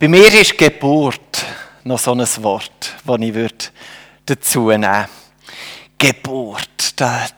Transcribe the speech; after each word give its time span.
Bei 0.00 0.08
mir 0.08 0.32
ist 0.32 0.56
Geburt 0.56 1.44
noch 1.84 1.98
so 1.98 2.12
ein 2.12 2.20
Wort, 2.42 2.94
das 3.04 3.20
ich 3.20 3.70
dazu 4.24 4.70
nehmen 4.70 4.82
würde. 4.82 5.08
Geburt, 5.98 6.98
das, 6.98 7.34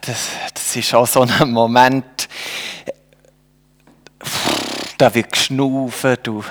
das, 0.53 0.75
ist 0.77 0.95
auch 0.95 1.05
so 1.05 1.23
ein 1.23 1.51
Moment, 1.51 2.29
da 4.97 5.13
wird 5.13 5.33
geschnaufen, 5.33 6.15
du 6.23 6.41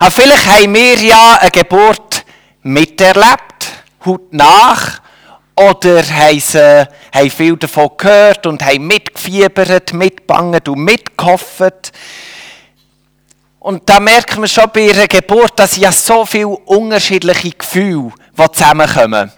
Aber 0.00 0.10
vielleicht 0.10 0.46
haben 0.46 0.74
wir 0.74 0.96
ja 0.96 1.38
eine 1.40 1.50
Geburt 1.50 2.24
miterlebt, 2.62 3.84
heute 4.04 4.24
nach, 4.30 5.00
oder 5.58 6.02
haben, 6.02 6.40
sie, 6.40 6.86
haben 7.14 7.30
viel 7.30 7.56
davon 7.56 7.90
gehört 7.96 8.46
und 8.46 8.62
haben 8.62 8.86
mitgefiebert, 8.86 9.94
mitgebangt 9.94 10.68
und 10.68 10.84
mitgehofft. 10.84 11.92
Und 13.58 13.88
da 13.88 13.98
merkt 13.98 14.36
man 14.36 14.48
schon 14.48 14.70
bei 14.72 14.86
ihrer 14.86 15.08
Geburt, 15.08 15.58
dass 15.58 15.76
ja 15.76 15.90
so 15.90 16.24
viele 16.24 16.48
unterschiedliche 16.48 17.50
Gefühle 17.50 18.12
die 18.38 18.52
zusammenkommen. 18.52 19.32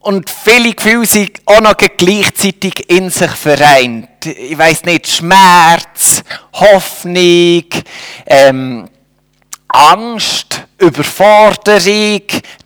Und 0.00 0.30
viele 0.30 0.72
Gefühle 0.72 1.04
sind 1.04 1.42
auch 1.44 1.60
noch 1.60 1.76
gleichzeitig 1.76 2.88
in 2.88 3.10
sich 3.10 3.30
vereint. 3.32 4.24
Ich 4.24 4.56
weiß 4.56 4.84
nicht, 4.84 5.06
Schmerz, 5.06 6.22
Hoffnung, 6.54 7.64
ähm, 8.24 8.88
Angst, 9.68 10.62
Überforderung, 10.78 12.22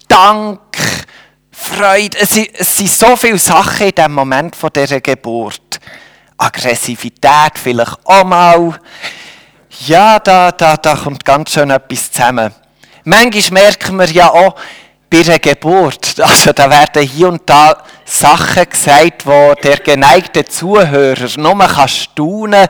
Dank, 0.06 0.60
Freude. 1.50 2.18
Es 2.20 2.30
sind, 2.30 2.50
es 2.54 2.76
sind 2.76 2.90
so 2.90 3.16
viele 3.16 3.38
Sachen 3.38 3.88
in 3.88 3.94
dem 3.96 4.12
Moment 4.12 4.54
von 4.54 4.70
dieser 4.74 5.00
Geburt. 5.00 5.80
Aggressivität 6.38 7.58
vielleicht 7.60 7.98
auch 8.04 8.24
mal. 8.24 8.78
Ja, 9.86 10.20
da, 10.20 10.52
da, 10.52 10.76
da 10.76 10.94
kommt 10.94 11.24
ganz 11.24 11.52
schön 11.52 11.70
etwas 11.70 12.12
zusammen. 12.12 12.54
Manchmal 13.02 13.64
merken 13.64 13.98
wir 13.98 14.10
ja 14.10 14.30
auch, 14.30 14.54
bei 15.14 15.20
einer 15.20 15.38
Geburt, 15.38 16.18
also 16.18 16.52
da 16.52 16.68
werden 16.68 17.06
hier 17.06 17.28
und 17.28 17.42
da 17.46 17.84
Sachen 18.04 18.68
gesagt, 18.68 19.24
wo 19.24 19.54
der 19.54 19.76
geneigte 19.76 20.44
Zuhörer 20.44 21.28
nur 21.36 21.58
kann 21.58 21.88
staunen 21.88 22.66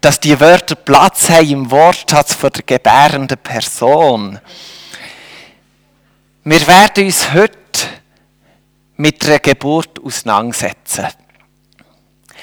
dass 0.00 0.20
die 0.20 0.38
Wörter 0.38 0.76
Platz 0.76 1.28
haben 1.28 1.50
im 1.50 1.70
Wortschatz 1.70 2.34
von 2.34 2.50
der 2.50 2.62
gebärenden 2.62 3.38
Person. 3.38 4.38
Wir 6.44 6.66
werden 6.68 7.06
uns 7.06 7.32
heute 7.32 7.58
mit 8.96 9.26
der 9.26 9.40
Geburt 9.40 9.98
auseinandersetzen. 10.00 11.08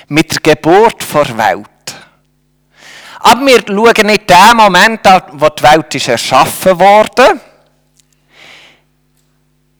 Mit 0.09 0.31
der 0.31 0.55
Geburt 0.55 1.01
vor 1.01 1.25
Welt. 1.38 1.69
Aber 3.19 3.45
wir 3.45 3.63
schauen 3.66 4.05
nicht 4.07 4.29
den 4.29 4.57
Moment 4.57 5.07
an, 5.07 5.21
wo 5.33 5.47
die 5.47 5.63
Welt 5.63 5.95
ist 5.95 6.09
erschaffen 6.09 6.77
wurde. 6.77 7.39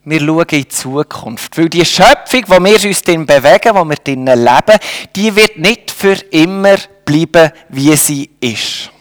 Wir 0.06 0.20
schauen 0.20 0.42
in 0.42 0.48
die 0.48 0.68
Zukunft. 0.68 1.58
Weil 1.58 1.70
die 1.70 1.84
Schöpfung, 1.84 2.44
wo 2.48 2.64
wir 2.64 2.86
uns 2.86 3.02
drin 3.02 3.26
bewegen, 3.26 3.76
wo 3.76 3.84
wir 3.84 3.96
drin 3.96 4.26
leben, 4.26 4.80
die 5.16 5.36
wird 5.36 5.58
nicht 5.58 5.90
für 5.90 6.14
immer 6.32 6.78
bleiben, 7.04 7.52
wie 7.70 7.96
sie 7.96 8.30
ist. 8.40 8.92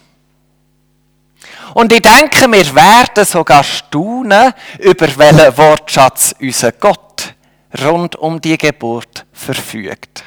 Und 1.74 1.92
ich 1.92 2.00
denke, 2.00 2.50
wir 2.50 2.74
werden 2.74 3.24
sogar 3.24 3.64
staunen, 3.64 4.54
über 4.78 5.08
welchen 5.18 5.58
Wortschatz 5.58 6.34
unser 6.40 6.72
Gott 6.72 7.34
rund 7.82 8.16
um 8.16 8.40
die 8.40 8.56
Geburt 8.56 9.26
verfügt. 9.32 10.24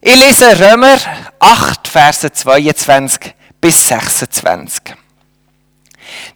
Ich 0.00 0.16
lese 0.16 0.58
Römer 0.58 0.96
8, 1.38 1.86
Verse 1.86 2.32
22 2.32 3.34
bis 3.60 3.88
26. 3.88 4.94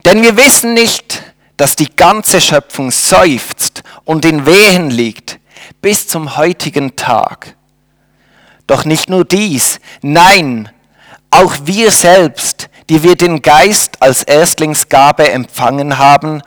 Denn 0.04 0.22
wir 0.22 0.36
wissen 0.36 0.74
nicht, 0.74 1.31
dass 1.56 1.76
die 1.76 1.94
ganze 1.94 2.40
Schöpfung 2.40 2.90
seufzt 2.90 3.82
und 4.04 4.24
in 4.24 4.46
Wehen 4.46 4.90
liegt 4.90 5.38
bis 5.80 6.08
zum 6.08 6.36
heutigen 6.36 6.96
Tag. 6.96 7.56
Doch 8.66 8.84
nicht 8.84 9.10
nur 9.10 9.24
dies, 9.24 9.80
nein, 10.02 10.70
auch 11.30 11.54
wir 11.64 11.90
selbst, 11.90 12.68
die 12.88 13.02
wir 13.02 13.16
den 13.16 13.42
Geist 13.42 14.00
als 14.00 14.22
Erstlingsgabe 14.22 15.30
empfangen 15.30 15.98
haben, 15.98 16.42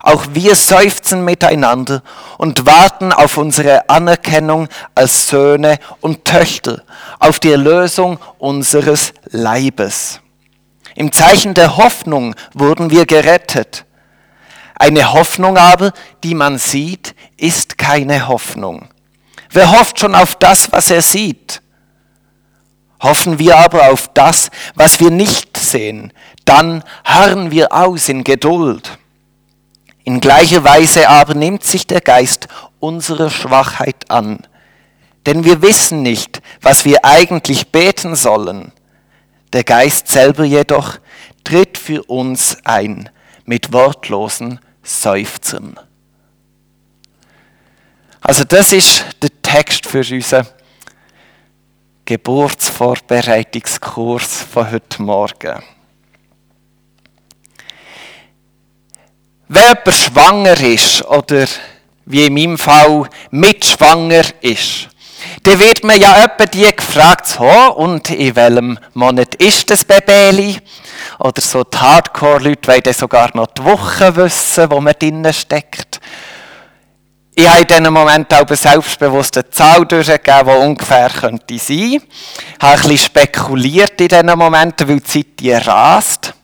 auch 0.00 0.26
wir 0.32 0.54
seufzen 0.54 1.24
miteinander 1.24 2.02
und 2.38 2.66
warten 2.66 3.12
auf 3.12 3.36
unsere 3.36 3.88
Anerkennung 3.88 4.68
als 4.94 5.26
Söhne 5.26 5.78
und 6.00 6.24
Töchter, 6.24 6.82
auf 7.18 7.40
die 7.40 7.50
Erlösung 7.50 8.18
unseres 8.38 9.12
Leibes. 9.30 10.20
Im 10.94 11.12
Zeichen 11.12 11.54
der 11.54 11.76
Hoffnung 11.76 12.34
wurden 12.54 12.90
wir 12.90 13.06
gerettet. 13.06 13.84
Eine 14.78 15.12
Hoffnung 15.12 15.56
aber, 15.56 15.92
die 16.22 16.34
man 16.34 16.58
sieht, 16.58 17.14
ist 17.36 17.78
keine 17.78 18.28
Hoffnung. 18.28 18.88
Wer 19.50 19.72
hofft 19.72 19.98
schon 19.98 20.14
auf 20.14 20.36
das, 20.36 20.70
was 20.72 20.90
er 20.90 21.02
sieht? 21.02 21.60
Hoffen 23.00 23.38
wir 23.38 23.56
aber 23.56 23.90
auf 23.90 24.08
das, 24.14 24.50
was 24.74 25.00
wir 25.00 25.10
nicht 25.10 25.56
sehen, 25.56 26.12
dann 26.44 26.82
harren 27.04 27.50
wir 27.50 27.72
aus 27.72 28.08
in 28.08 28.24
Geduld. 28.24 28.98
In 30.04 30.20
gleicher 30.20 30.64
Weise 30.64 31.08
aber 31.08 31.34
nimmt 31.34 31.64
sich 31.64 31.86
der 31.86 32.00
Geist 32.00 32.48
unsere 32.80 33.30
Schwachheit 33.30 34.10
an. 34.10 34.46
Denn 35.26 35.44
wir 35.44 35.60
wissen 35.60 36.02
nicht, 36.02 36.40
was 36.62 36.84
wir 36.84 37.04
eigentlich 37.04 37.68
beten 37.68 38.16
sollen. 38.16 38.72
Der 39.52 39.64
Geist 39.64 40.08
selber 40.08 40.44
jedoch 40.44 40.98
tritt 41.44 41.78
für 41.78 42.02
uns 42.04 42.56
ein 42.64 43.10
mit 43.44 43.72
wortlosen 43.72 44.60
Seufzern. 44.88 45.78
Also 48.20 48.42
das 48.44 48.72
ist 48.72 49.04
der 49.22 49.30
Text 49.42 49.86
für 49.86 49.98
unseren 49.98 50.46
Geburtsvorbereitungskurs 52.04 54.46
von 54.50 54.70
heute 54.70 55.02
Morgen. 55.02 55.62
Wenn 59.48 59.62
jemand 59.62 59.94
schwanger 59.94 60.60
ist 60.60 61.04
oder 61.04 61.46
wie 62.06 62.24
in 62.24 62.34
meinem 62.34 62.58
Fall 62.58 63.08
mitschwanger 63.30 64.24
ist, 64.40 64.88
dann 65.42 65.58
wird 65.60 65.84
man 65.84 66.00
ja 66.00 66.24
etwa 66.24 66.46
die 66.46 66.74
gefragt, 66.74 67.26
so, 67.26 67.44
und 67.74 68.08
in 68.10 68.34
welchem 68.36 68.78
Monat 68.94 69.34
ist 69.36 69.70
das 69.70 69.84
Baby? 69.84 70.56
Oder 71.18 71.40
so 71.40 71.64
die 71.64 71.76
Hardcore-Leute 71.76 72.68
wollen 72.68 72.94
sogar 72.94 73.30
noch 73.34 73.48
die 73.48 73.64
Woche 73.64 74.14
wissen, 74.14 74.70
wo 74.70 74.80
man 74.80 74.94
drinnen 74.98 75.32
steckt. 75.32 76.00
Ich 77.34 77.48
habe 77.48 77.60
in 77.60 77.66
diesem 77.66 77.92
Moment 77.92 78.32
auch 78.34 78.46
eine 78.46 78.56
selbstbewusste 78.56 79.48
Zahl 79.50 79.86
durchgegeben, 79.86 80.46
die 80.46 80.66
ungefähr 80.66 81.08
könnte 81.08 81.58
sein. 81.58 81.76
Ich 81.76 82.02
habe 82.60 82.74
ein 82.74 82.82
bisschen 82.82 82.98
spekuliert 82.98 84.00
in 84.00 84.08
diesen 84.08 84.38
Momenten, 84.38 84.88
weil 84.88 85.00
die 85.00 85.34
Zeit 85.36 85.66
rast. 85.66 86.34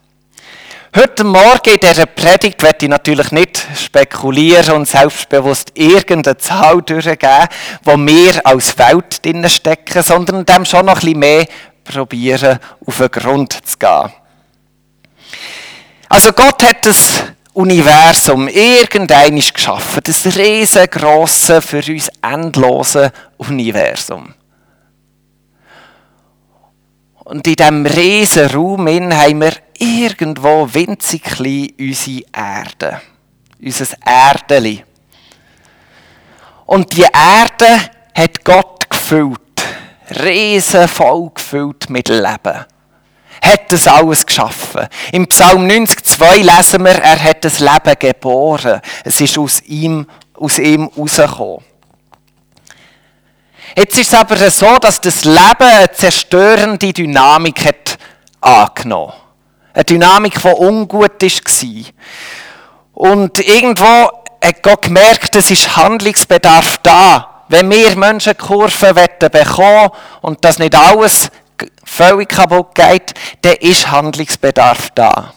Heute 0.96 1.24
Morgen 1.24 1.70
in 1.70 1.80
dieser 1.80 2.06
Predigt 2.06 2.62
werde 2.62 2.86
ich 2.86 2.88
natürlich 2.88 3.32
nicht 3.32 3.66
spekulieren 3.76 4.76
und 4.76 4.88
selbstbewusst 4.88 5.72
irgendeine 5.74 6.36
Zahl 6.36 6.82
durchgeben, 6.82 7.48
wo 7.82 7.96
wir 7.96 8.46
als 8.46 8.78
Welt 8.78 9.24
drinnen 9.24 9.50
stecken, 9.50 10.04
sondern 10.04 10.46
dem 10.46 10.64
schon 10.64 10.86
noch 10.86 10.94
ein 10.94 11.00
bisschen 11.00 11.18
mehr 11.18 11.46
probieren, 11.82 12.60
auf 12.86 12.98
den 12.98 13.10
Grund 13.10 13.52
zu 13.66 13.76
gehen. 13.76 14.12
Also 16.14 16.32
Gott 16.32 16.62
hat 16.62 16.86
das 16.86 17.24
Universum 17.54 18.46
irgendeines 18.46 19.52
geschaffen, 19.52 20.00
das 20.04 20.24
riesengroße, 20.38 21.60
für 21.60 21.82
uns 21.88 22.08
endlose 22.22 23.10
Universum. 23.38 24.32
Und 27.24 27.44
in 27.48 27.56
diesem 27.56 27.84
riesen 27.86 28.46
Raum 28.46 28.86
haben 28.86 29.40
wir 29.40 29.54
irgendwo 29.76 30.72
winzig 30.72 31.24
klein 31.24 31.72
unsere 31.80 32.22
Erde. 32.32 33.00
Unser 33.60 33.96
Erdeli. 34.04 34.84
Und 36.66 36.96
die 36.96 37.02
Erde 37.12 37.90
hat 38.16 38.44
Gott 38.44 38.88
gefüllt. 38.88 39.40
Riesenvoll 40.22 41.32
gefüllt 41.34 41.90
mit 41.90 42.08
Leben 42.08 42.66
hat 43.44 43.70
das 43.72 43.86
alles 43.86 44.24
geschaffen. 44.24 44.88
Im 45.12 45.26
Psalm 45.26 45.66
90,2 45.66 46.36
lesen 46.36 46.84
wir, 46.84 46.92
er 47.02 47.22
hat 47.22 47.44
das 47.44 47.60
Leben 47.60 47.98
geboren. 47.98 48.80
Es 49.04 49.20
ist 49.20 49.38
aus 49.38 49.62
ihm, 49.62 50.06
aus 50.34 50.58
ihm 50.58 50.90
rausgekommen. 50.96 51.64
Jetzt 53.76 53.98
ist 53.98 54.12
es 54.12 54.18
aber 54.18 54.50
so, 54.50 54.78
dass 54.78 55.00
das 55.00 55.24
Leben 55.24 55.40
eine 55.58 55.90
zerstörende 55.90 56.92
Dynamik 56.92 57.64
hat 57.64 57.98
angenommen. 58.40 59.12
Eine 59.72 59.84
Dynamik, 59.84 60.40
die 60.40 60.48
ungut 60.48 61.20
war. 61.20 61.84
Und 62.92 63.40
irgendwo 63.40 63.84
hat 64.44 64.62
Gott 64.62 64.82
gemerkt, 64.82 65.34
es 65.34 65.50
ist 65.50 65.76
Handlungsbedarf 65.76 66.78
da. 66.82 67.44
Wenn 67.48 67.70
wir 67.70 67.96
Menschenkurven 67.96 68.94
bekommen 68.94 69.90
und 70.22 70.44
das 70.44 70.58
nicht 70.58 70.74
alles 70.76 71.30
völlig 71.84 72.28
kaputt 72.28 72.74
geht, 72.74 73.14
dann 73.42 73.54
ist 73.54 73.90
Handlungsbedarf 73.90 74.90
da. 74.90 75.34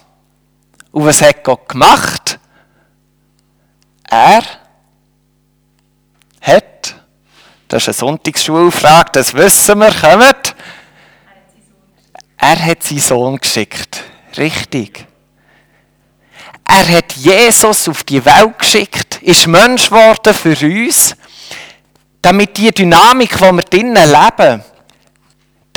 Und 0.92 1.06
was 1.06 1.22
hat 1.22 1.44
Gott 1.44 1.68
gemacht? 1.68 2.38
Er 4.10 4.42
hat, 6.40 6.94
das 7.68 7.82
ist 7.82 7.88
eine 7.88 7.94
Sonntagsschulfrage, 7.94 9.10
das 9.12 9.34
wissen 9.34 9.78
wir, 9.78 9.92
kommt. 9.92 10.54
Er 12.38 12.64
hat 12.64 12.82
seinen 12.82 13.00
Sohn 13.00 13.36
geschickt. 13.36 14.02
Richtig. 14.36 15.06
Er 16.64 16.86
hat 16.96 17.12
Jesus 17.14 17.88
auf 17.88 18.04
die 18.04 18.24
Welt 18.24 18.58
geschickt, 18.58 19.22
ist 19.22 19.46
Mensch 19.46 19.86
geworden 19.86 20.34
für 20.34 20.56
uns, 20.66 21.16
damit 22.22 22.56
die 22.56 22.70
Dynamik, 22.70 23.36
die 23.36 23.42
wir 23.42 23.62
drinnen 23.62 24.10
leben, 24.10 24.62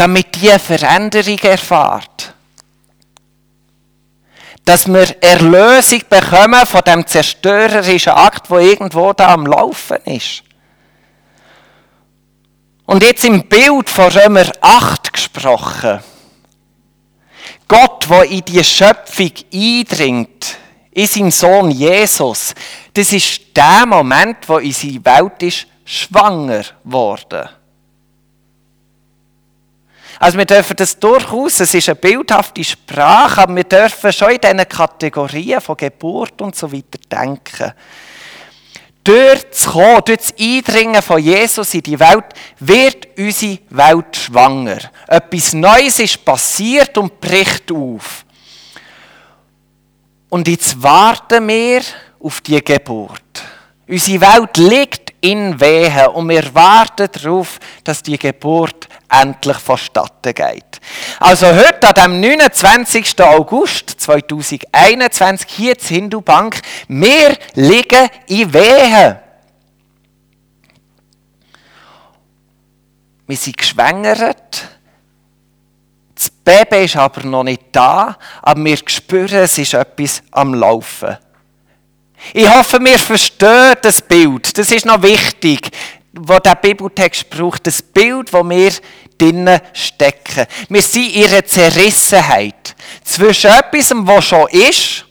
damit 0.02 0.36
die 0.42 0.58
Veränderung 0.58 1.38
erfahrt. 1.44 2.34
Dass 4.66 4.88
wir 4.88 5.16
Erlösung 5.22 6.02
bekommen 6.10 6.66
von 6.66 6.82
dem 6.82 7.06
zerstörerischen 7.06 8.14
Akt, 8.14 8.50
wo 8.50 8.58
irgendwo 8.58 9.14
da 9.14 9.32
am 9.36 9.46
Laufen 9.46 9.98
ist. 10.06 10.42
Und 12.88 13.04
jetzt 13.04 13.26
im 13.26 13.48
Bild 13.48 13.92
von 13.92 14.12
Römer 14.12 14.52
8 14.60 15.14
gesprochen. 15.14 16.00
Gott, 17.68 18.10
der 18.10 18.24
in 18.24 18.44
die 18.44 18.64
Schöpfung 18.64 19.32
eindringt, 19.54 20.58
in 20.94 21.06
seinem 21.06 21.30
Sohn 21.30 21.70
Jesus, 21.70 22.56
das 22.96 23.14
ist 23.14 23.56
der 23.56 23.86
Moment, 23.86 24.50
wo 24.50 24.56
unsere 24.56 25.06
Welt 25.06 25.44
ist 25.44 25.68
schwanger 25.86 26.64
wurde. 26.84 27.61
Also 30.22 30.38
wir 30.38 30.46
dürfen 30.46 30.76
das 30.76 31.00
durchaus, 31.00 31.62
es 31.62 31.74
ist 31.74 31.90
eine 31.90 31.96
bildhafte 31.96 32.64
Sprache, 32.64 33.42
aber 33.42 33.56
wir 33.56 33.64
dürfen 33.64 34.14
schon 34.14 34.30
in 34.30 34.40
diesen 34.40 34.70
Kategorien 34.70 35.60
von 35.60 35.76
Geburt 35.76 36.40
und 36.44 36.56
so 36.56 36.72
weiter 36.72 37.00
denken. 37.10 37.74
Dort 39.04 39.56
zu 39.56 39.72
kommen, 39.72 40.02
durch 40.06 40.20
das 40.20 40.36
Eindringen 40.40 41.02
von 41.02 41.18
Jesus 41.18 41.74
in 41.74 41.82
die 41.82 42.00
Welt, 42.00 42.26
wird 42.60 43.08
unsere 43.18 43.58
Welt 43.72 44.16
schwanger. 44.16 44.78
Etwas 45.08 45.54
Neues 45.54 45.98
ist 45.98 46.24
passiert 46.24 46.96
und 47.00 47.20
bricht 47.20 47.72
auf. 47.72 48.24
Und 50.30 50.48
jetzt 50.48 50.84
warten 50.84 51.48
wir 51.48 51.82
auf 52.20 52.42
die 52.42 52.64
Geburt. 52.64 53.42
Unsere 53.88 54.22
Welt 54.22 54.58
liegt 54.58 55.14
in 55.20 55.60
Wehen 55.60 56.08
und 56.14 56.30
wir 56.30 56.54
warten 56.54 57.10
darauf, 57.12 57.60
dass 57.84 58.04
die 58.04 58.20
Geburt 58.20 58.88
endlich 59.12 59.58
vonstatten 59.58 60.34
geht. 60.34 60.80
Also 61.20 61.48
heute, 61.48 61.96
an 61.96 62.12
dem 62.12 62.22
29. 62.22 63.22
August 63.22 63.90
2021, 64.02 65.50
hier 65.50 65.78
in 65.78 65.86
Hindu 65.86 66.22
Bank, 66.22 66.62
wir 66.88 67.38
liegen 67.56 68.10
in 68.28 68.54
Wehen. 68.54 69.20
Wir 73.28 73.38
sind 73.38 73.58
geschwängert. 73.58 74.68
Das 76.16 76.30
Baby 76.30 76.86
ist 76.86 76.98
aber 76.98 77.24
noch 77.24 77.44
nicht 77.44 77.64
da, 77.72 78.18
aber 78.42 78.64
wir 78.64 78.78
spüren, 78.86 79.40
es 79.40 79.58
ist 79.58 79.74
etwas 79.74 80.22
am 80.32 80.54
Laufen. 80.54 81.18
Ich 82.34 82.48
hoffe, 82.48 82.80
wir 82.80 83.00
verstehen 83.00 83.76
das 83.82 84.02
Bild. 84.02 84.58
Das 84.58 84.72
ist 84.72 84.86
noch 84.86 85.02
wichtig, 85.02 85.72
wo 86.14 86.40
der 86.40 86.56
Bibeltext 86.56 87.30
braucht. 87.30 87.66
Das 87.68 87.82
Bild, 87.82 88.32
wo 88.34 88.44
wir 88.50 88.72
drinnen 89.18 89.60
stecken. 89.74 90.46
Wir 90.70 90.82
sind 90.82 91.08
in 91.08 91.22
ihrer 91.22 91.46
Zerrissenheit. 91.46 92.76
Zwischen 93.04 93.52
etwas, 93.52 93.92
was 93.96 94.26
schon 94.26 94.48
ist, 94.50 95.06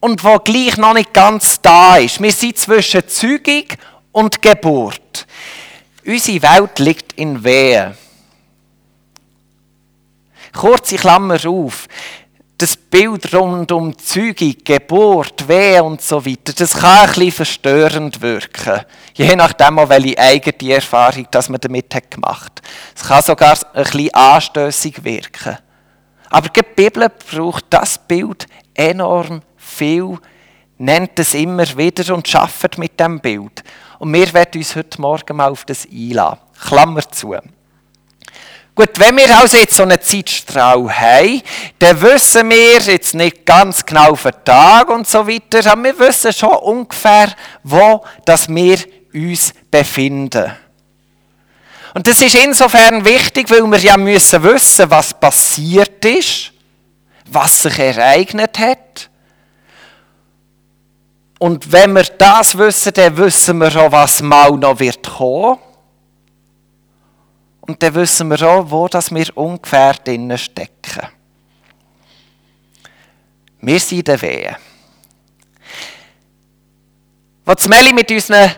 und 0.00 0.22
was 0.22 0.44
gleich 0.44 0.76
noch 0.76 0.94
nicht 0.94 1.12
ganz 1.12 1.60
da 1.60 1.96
ist. 1.96 2.22
Wir 2.22 2.32
sind 2.32 2.56
zwischen 2.56 3.06
Zeugung 3.08 3.64
und 4.12 4.40
Geburt. 4.40 5.26
Unsere 6.06 6.42
Welt 6.42 6.78
liegt 6.78 7.12
in 7.14 7.42
Wehen. 7.42 7.96
Kurze 10.52 10.96
Klammer 10.96 11.44
auf 11.46 11.88
das 12.58 12.76
Bild 12.76 13.32
rund 13.32 13.70
um 13.70 13.96
Zeugung, 13.96 14.54
Geburt, 14.64 15.46
Weh 15.46 15.78
und 15.78 16.02
so 16.02 16.26
weiter, 16.26 16.52
das 16.52 16.74
kann 16.74 17.06
ein 17.06 17.06
bisschen 17.06 17.30
verstörend 17.30 18.20
wirken. 18.20 18.80
Je 19.14 19.36
nachdem, 19.36 19.76
welche 19.76 20.18
eigene 20.18 20.74
Erfahrung 20.74 21.28
das 21.30 21.48
man 21.48 21.60
damit 21.60 21.94
hat 21.94 22.10
gemacht 22.10 22.60
Es 22.96 23.04
kann 23.04 23.22
sogar 23.22 23.56
ein 23.74 23.84
bisschen 23.84 24.12
anstößig 24.12 25.04
wirken. 25.04 25.58
Aber 26.30 26.48
die 26.48 26.62
Bibel 26.62 27.08
braucht 27.08 27.66
das 27.70 27.96
Bild 27.96 28.46
enorm 28.74 29.40
viel, 29.56 30.18
nennt 30.78 31.18
es 31.18 31.34
immer 31.34 31.76
wieder 31.76 32.12
und 32.12 32.26
schafft 32.26 32.76
mit 32.76 32.98
dem 32.98 33.20
Bild. 33.20 33.62
Und 34.00 34.12
wir 34.12 34.32
werden 34.34 34.58
uns 34.58 34.74
heute 34.74 35.00
Morgen 35.00 35.36
mal 35.36 35.50
auf 35.50 35.64
das 35.64 35.86
einladen. 35.86 36.40
Klammer 36.60 37.08
zu. 37.08 37.36
Gut, 38.78 38.90
wenn 39.00 39.16
wir 39.16 39.36
also 39.36 39.56
jetzt 39.56 39.74
so 39.74 39.82
einen 39.82 40.00
Zeitstrahl 40.00 40.88
haben, 40.88 41.42
dann 41.80 42.00
wissen 42.00 42.48
wir 42.48 42.78
jetzt 42.78 43.12
nicht 43.12 43.44
ganz 43.44 43.84
genau 43.84 44.14
für 44.14 44.30
den 44.30 44.44
Tag 44.44 44.88
und 44.90 45.04
so 45.04 45.26
weiter, 45.26 45.68
aber 45.72 45.82
wir 45.82 45.98
wissen 45.98 46.32
schon 46.32 46.54
ungefähr, 46.54 47.34
wo 47.64 48.04
dass 48.24 48.48
wir 48.48 48.78
uns 49.12 49.52
befinden. 49.68 50.52
Und 51.92 52.06
das 52.06 52.22
ist 52.22 52.36
insofern 52.36 53.04
wichtig, 53.04 53.50
weil 53.50 53.66
wir 53.66 53.80
ja 53.80 53.96
müssen 53.96 54.44
wissen, 54.44 54.88
was 54.88 55.12
passiert 55.12 56.04
ist, 56.04 56.52
was 57.26 57.62
sich 57.62 57.80
ereignet 57.80 58.60
hat. 58.60 59.10
Und 61.40 61.72
wenn 61.72 61.94
wir 61.94 62.04
das 62.16 62.56
wissen, 62.56 62.92
dann 62.94 63.16
wissen 63.16 63.58
wir 63.58 63.74
auch, 63.74 63.90
was 63.90 64.22
mal 64.22 64.52
noch 64.52 64.78
wird 64.78 65.04
kommen. 65.04 65.58
Und 67.68 67.82
dann 67.82 67.94
wissen 67.94 68.30
wir 68.30 68.42
auch, 68.48 68.70
wo 68.70 68.88
das 68.88 69.14
wir 69.14 69.36
ungefähr 69.36 69.92
drinnen 69.92 70.38
stecken. 70.38 71.06
Wir 73.60 73.78
sind 73.78 73.98
in 73.98 74.04
der 74.04 74.22
Wehe. 74.22 74.56
Als 77.44 77.68
Meli 77.68 77.92
mit 77.92 78.10
unseren 78.10 78.52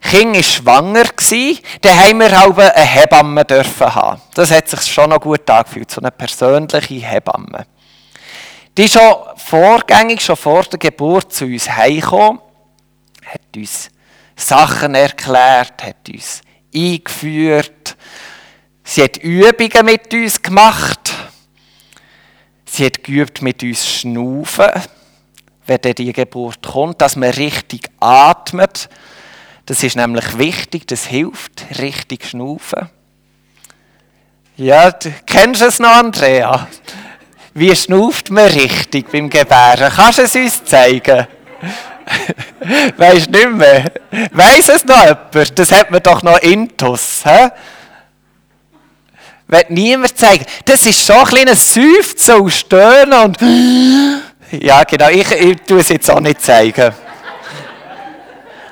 Kindern 0.00 0.42
schwanger 0.42 1.04
war, 1.04 1.56
dann 1.82 1.98
haben 1.98 2.20
wir 2.20 2.42
auch 2.42 2.56
eine 2.56 2.72
Hebamme 2.72 3.44
dürfen 3.44 3.94
haben. 3.94 4.22
Das 4.32 4.50
hat 4.50 4.68
sich 4.68 4.80
schon 4.80 5.10
noch 5.10 5.20
gut 5.20 5.48
angefühlt, 5.50 5.90
so 5.90 6.00
eine 6.00 6.10
persönliche 6.10 7.06
Hebamme. 7.06 7.66
Die 8.76 8.84
ist 8.84 8.94
schon 8.94 9.14
vorgängig, 9.36 10.22
schon 10.22 10.36
vor 10.36 10.62
der 10.62 10.78
Geburt 10.78 11.34
zu 11.34 11.44
uns 11.44 11.68
heimgekommen, 11.68 12.40
hat 13.26 13.56
uns 13.56 13.90
Sachen 14.36 14.94
erklärt, 14.94 15.82
hat 15.82 16.08
uns 16.08 16.40
eingeführt, 16.74 17.93
Sie 18.86 19.02
hat 19.02 19.16
Übungen 19.16 19.86
mit 19.86 20.12
uns 20.12 20.40
gemacht. 20.42 21.12
Sie 22.66 22.84
hat 22.84 23.02
geübt 23.02 23.40
mit 23.40 23.62
uns 23.62 23.88
schnaufen, 23.88 24.70
wenn 25.66 25.80
dann 25.80 25.94
die 25.94 26.12
Geburt 26.12 26.62
kommt, 26.62 27.00
dass 27.00 27.16
man 27.16 27.30
richtig 27.30 27.88
atmet. 27.98 28.90
Das 29.64 29.82
ist 29.82 29.96
nämlich 29.96 30.38
wichtig, 30.38 30.86
das 30.86 31.06
hilft, 31.06 31.64
richtig 31.78 32.26
schnaufen. 32.26 32.90
Ja, 34.56 34.90
du 34.90 35.12
kennst 35.24 35.62
es 35.62 35.78
noch, 35.78 35.88
Andrea? 35.88 36.68
Wie 37.54 37.74
schnauft 37.74 38.30
man 38.30 38.48
richtig 38.48 39.10
beim 39.10 39.30
Gebären? 39.30 39.90
Kannst 39.94 40.18
du 40.18 40.22
es 40.22 40.34
uns 40.34 40.64
zeigen? 40.64 41.26
Weißt 42.96 43.26
du 43.28 43.30
nicht 43.30 43.50
mehr? 43.50 43.92
Weiss 44.32 44.68
es 44.68 44.84
noch 44.84 45.02
jemand? 45.02 45.58
Das 45.58 45.72
hat 45.72 45.90
man 45.90 46.02
doch 46.02 46.22
noch 46.22 46.38
intus. 46.38 47.22
He? 47.24 47.48
Wird 49.54 49.70
niemand 49.70 50.18
zeigen. 50.18 50.44
Das 50.64 50.84
ist 50.84 51.06
so 51.06 51.14
ein 51.14 51.24
kleines 51.26 51.74
Seufzen 51.74 52.34
und 52.40 52.50
Stöhnen 52.50 53.12
und 53.12 53.38
ja, 54.62 54.82
genau, 54.84 55.08
ich, 55.08 55.30
ich 55.30 55.60
tue 55.62 55.80
es 55.80 55.88
jetzt 55.88 56.10
auch 56.10 56.20
nicht 56.20 56.42
zeigen. 56.42 56.92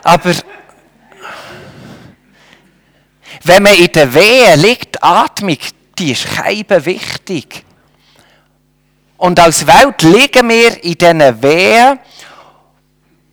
Aber 0.04 0.32
wenn 3.44 3.62
man 3.62 3.74
in 3.74 3.92
der 3.92 4.12
Wehe 4.12 4.56
liegt, 4.56 5.02
Atmung, 5.02 5.58
die 5.98 6.12
ist 6.12 6.26
keinem 6.26 6.84
wichtig. 6.84 7.64
Und 9.16 9.38
als 9.38 9.66
Welt 9.66 10.02
liegen 10.02 10.48
wir 10.48 10.82
in 10.82 10.98
diesen 10.98 11.42
Wehen 11.42 11.98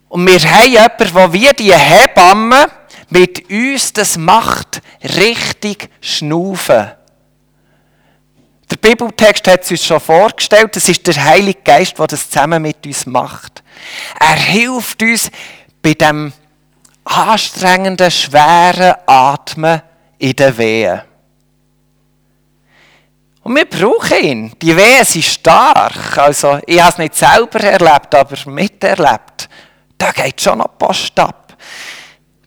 und 0.08 0.26
wir 0.26 0.40
haben 0.40 0.70
jemanden, 0.70 1.14
der 1.14 1.32
wie 1.32 1.50
die 1.58 1.74
Hebamme 1.74 2.66
mit 3.08 3.50
uns 3.50 3.92
das 3.92 4.16
macht, 4.16 4.80
richtig 5.02 5.88
schnaufen. 6.00 6.92
Der 8.70 8.76
Bibeltext 8.76 9.48
hat 9.48 9.64
es 9.64 9.70
uns 9.72 9.84
schon 9.84 10.00
vorgestellt, 10.00 10.76
es 10.76 10.88
ist 10.88 11.06
der 11.06 11.24
Heilige 11.24 11.60
Geist, 11.64 11.98
der 11.98 12.06
das 12.06 12.30
zusammen 12.30 12.62
mit 12.62 12.86
uns 12.86 13.04
macht. 13.04 13.64
Er 14.18 14.36
hilft 14.36 15.02
uns 15.02 15.30
bei 15.82 15.94
dem 15.94 16.32
anstrengenden, 17.04 18.10
schweren 18.10 18.94
Atmen 19.06 19.82
in 20.18 20.36
den 20.36 20.56
Wehen. 20.56 21.00
Und 23.42 23.56
wir 23.56 23.64
brauchen 23.64 24.22
ihn. 24.22 24.52
Die 24.60 24.76
Wehen 24.76 25.04
sind 25.04 25.24
stark. 25.24 26.18
Also, 26.18 26.60
ich 26.66 26.80
habe 26.80 26.92
es 26.92 26.98
nicht 26.98 27.16
selber 27.16 27.60
erlebt, 27.60 28.14
aber 28.14 28.36
miterlebt. 28.50 29.48
Da 29.96 30.12
geht 30.12 30.40
schon 30.40 30.58
noch 30.58 30.78
Post 30.78 31.18
ab. 31.18 31.39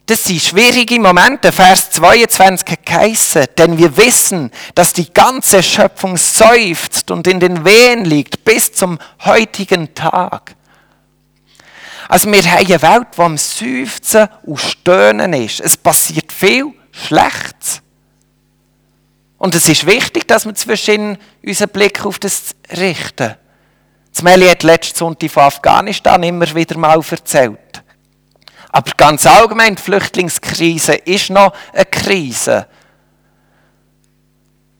Das 0.05 0.25
sind 0.25 0.41
schwierige 0.41 0.99
Momente. 0.99 1.51
Vers 1.53 1.91
22 1.91 2.69
hat 2.69 2.85
geheissen, 2.85 3.45
denn 3.57 3.77
wir 3.77 3.95
wissen, 3.95 4.51
dass 4.75 4.91
die 4.91 5.13
ganze 5.13 5.63
Schöpfung 5.63 6.17
seufzt 6.17 7.09
und 7.09 7.25
in 7.25 7.39
den 7.39 7.63
Wehen 7.63 8.03
liegt 8.03 8.43
bis 8.43 8.73
zum 8.73 8.99
heutigen 9.23 9.93
Tag. 9.95 10.55
Also 12.09 12.29
wir 12.29 12.43
haben 12.43 12.65
eine 12.65 12.81
Welt, 12.81 13.07
die 13.17 13.21
am 13.21 13.37
Seufzen 13.37 14.27
und 14.43 14.59
Stöhnen 14.59 15.31
ist. 15.33 15.61
Es 15.61 15.77
passiert 15.77 16.33
viel 16.33 16.73
Schlechtes. 16.91 17.81
Und 19.37 19.55
es 19.55 19.69
ist 19.69 19.85
wichtig, 19.85 20.27
dass 20.27 20.45
wir 20.45 20.53
zwischen 20.53 21.17
unseren 21.45 21.69
Blick 21.69 22.05
auf 22.05 22.19
das 22.19 22.55
richten. 22.71 23.35
Das 24.13 24.21
Meli 24.21 24.47
hat 24.47 24.63
letzten 24.63 24.97
Sonntag 24.97 25.31
von 25.31 25.43
Afghanistan 25.43 26.21
immer 26.23 26.53
wieder 26.53 26.77
mal 26.77 27.01
erzählt. 27.09 27.82
Aber 28.73 28.91
ganz 28.97 29.27
allgemein, 29.27 29.75
die 29.75 29.81
Flüchtlingskrise 29.83 30.95
ist 30.95 31.29
noch 31.29 31.53
eine 31.73 31.85
Krise. 31.85 32.65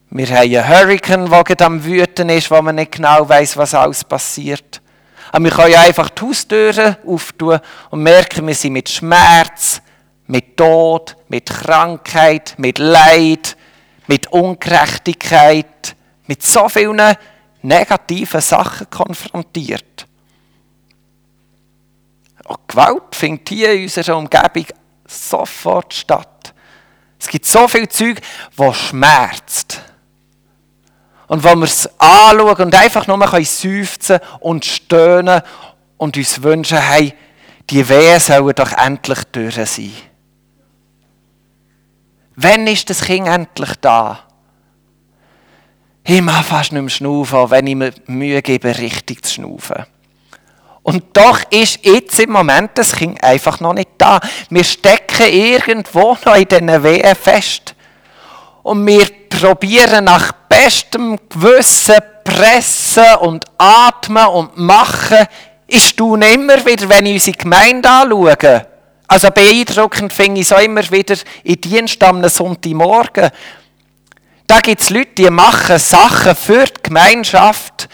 Wir 0.09 0.27
haben 0.27 0.55
einen 0.55 0.67
Hurricane, 0.67 1.29
der 1.29 1.43
gerade 1.43 1.65
am 1.65 1.85
Wüten 1.85 2.27
ist, 2.29 2.49
wo 2.49 2.59
man 2.59 2.75
nicht 2.75 2.93
genau 2.93 3.29
weiß, 3.29 3.55
was 3.55 3.75
alles 3.75 4.03
passiert. 4.03 4.81
Aber 5.31 5.43
wir 5.43 5.51
können 5.51 5.75
einfach 5.75 6.09
die 6.09 6.23
Haustüren 6.23 6.97
auftun 7.05 7.59
und 7.91 8.01
merken, 8.01 8.47
wir 8.47 8.55
sind 8.55 8.73
mit 8.73 8.89
Schmerz, 8.89 9.79
mit 10.25 10.57
Tod, 10.57 11.15
mit 11.27 11.47
Krankheit, 11.47 12.55
mit 12.57 12.79
Leid, 12.79 13.55
mit 14.07 14.25
Ungerechtigkeit, 14.31 15.95
mit 16.25 16.41
so 16.41 16.67
vielen 16.67 17.15
negativen 17.61 18.41
Sachen 18.41 18.89
konfrontiert. 18.89 20.07
Auch 22.45 22.59
Gewalt 22.67 23.15
findet 23.15 23.49
hier 23.49 23.73
in 23.73 23.83
unserer 23.83 24.17
Umgebung 24.17 24.65
sofort 25.07 25.93
statt. 25.93 26.53
Es 27.19 27.27
gibt 27.27 27.45
so 27.45 27.67
viel 27.67 27.87
Zeug, 27.87 28.19
was 28.57 28.77
schmerzt. 28.77 29.81
Und 31.27 31.43
wo 31.43 31.55
wir 31.55 31.63
es 31.63 31.89
anschauen 31.99 32.65
und 32.65 32.75
einfach 32.75 33.07
nur 33.07 33.17
seufzen 33.45 34.19
und 34.41 34.65
stöhnen 34.65 35.41
und 35.97 36.17
uns 36.17 36.43
wünschen, 36.43 36.79
hey, 36.79 37.13
die 37.69 37.87
Wehen 37.87 38.19
sollen 38.19 38.53
doch 38.55 38.73
endlich 38.73 39.23
durch 39.31 39.55
sein. 39.55 39.93
Wann 42.35 42.67
ist 42.67 42.89
das 42.89 43.01
Kind 43.01 43.27
endlich 43.27 43.73
da? 43.79 44.19
Ich 46.03 46.21
mache 46.21 46.43
fast 46.43 46.73
nicht 46.73 46.81
mehr 46.81 46.89
schnaufen, 46.89 47.49
wenn 47.51 47.67
ich 47.67 47.75
mir 47.75 47.93
Mühe 48.07 48.41
gebe, 48.41 48.77
richtig 48.77 49.23
zu 49.23 49.35
schnaufen. 49.35 49.85
Und 50.83 51.05
doch 51.13 51.39
ist 51.49 51.79
jetzt 51.83 52.19
im 52.19 52.31
Moment 52.31 52.71
das 52.75 52.93
Kind 52.93 53.23
einfach 53.23 53.61
noch 53.61 53.73
nicht 53.73 53.89
da. 53.97 54.19
Wir 54.49 54.65
stecken 54.65 55.27
irgendwo 55.31 56.17
noch 56.25 56.35
in 56.35 56.47
diesen 56.47 56.83
Wehen 56.83 57.15
fest. 57.15 57.73
Und 58.63 58.85
wir 58.85 59.07
probieren 59.29 60.05
nach 60.05 60.33
bestem 60.49 61.17
Gewissen 61.29 61.95
pressen 62.23 63.15
und 63.21 63.45
atmen 63.57 64.27
und 64.27 64.57
machen. 64.57 65.25
Ich 65.67 65.87
staune 65.89 66.33
immer 66.33 66.65
wieder, 66.65 66.87
wenn 66.89 67.05
ich 67.05 67.13
unsere 67.13 67.37
Gemeinde 67.37 67.89
anschaue. 67.89 68.67
Also 69.07 69.29
beeindruckend 69.31 70.11
finde 70.11 70.41
ich 70.41 70.53
auch 70.53 70.59
immer 70.59 70.89
wieder 70.91 71.15
in 71.43 71.61
Dienst 71.61 72.03
am 72.03 72.27
Sonntagmorgen. 72.27 73.29
Da 74.47 74.59
gibt 74.59 74.81
es 74.81 74.89
Leute, 74.89 75.11
die 75.17 75.29
machen 75.29 75.79
Sachen 75.79 76.35
für 76.35 76.65
die 76.65 76.83
Gemeinschaft, 76.83 77.87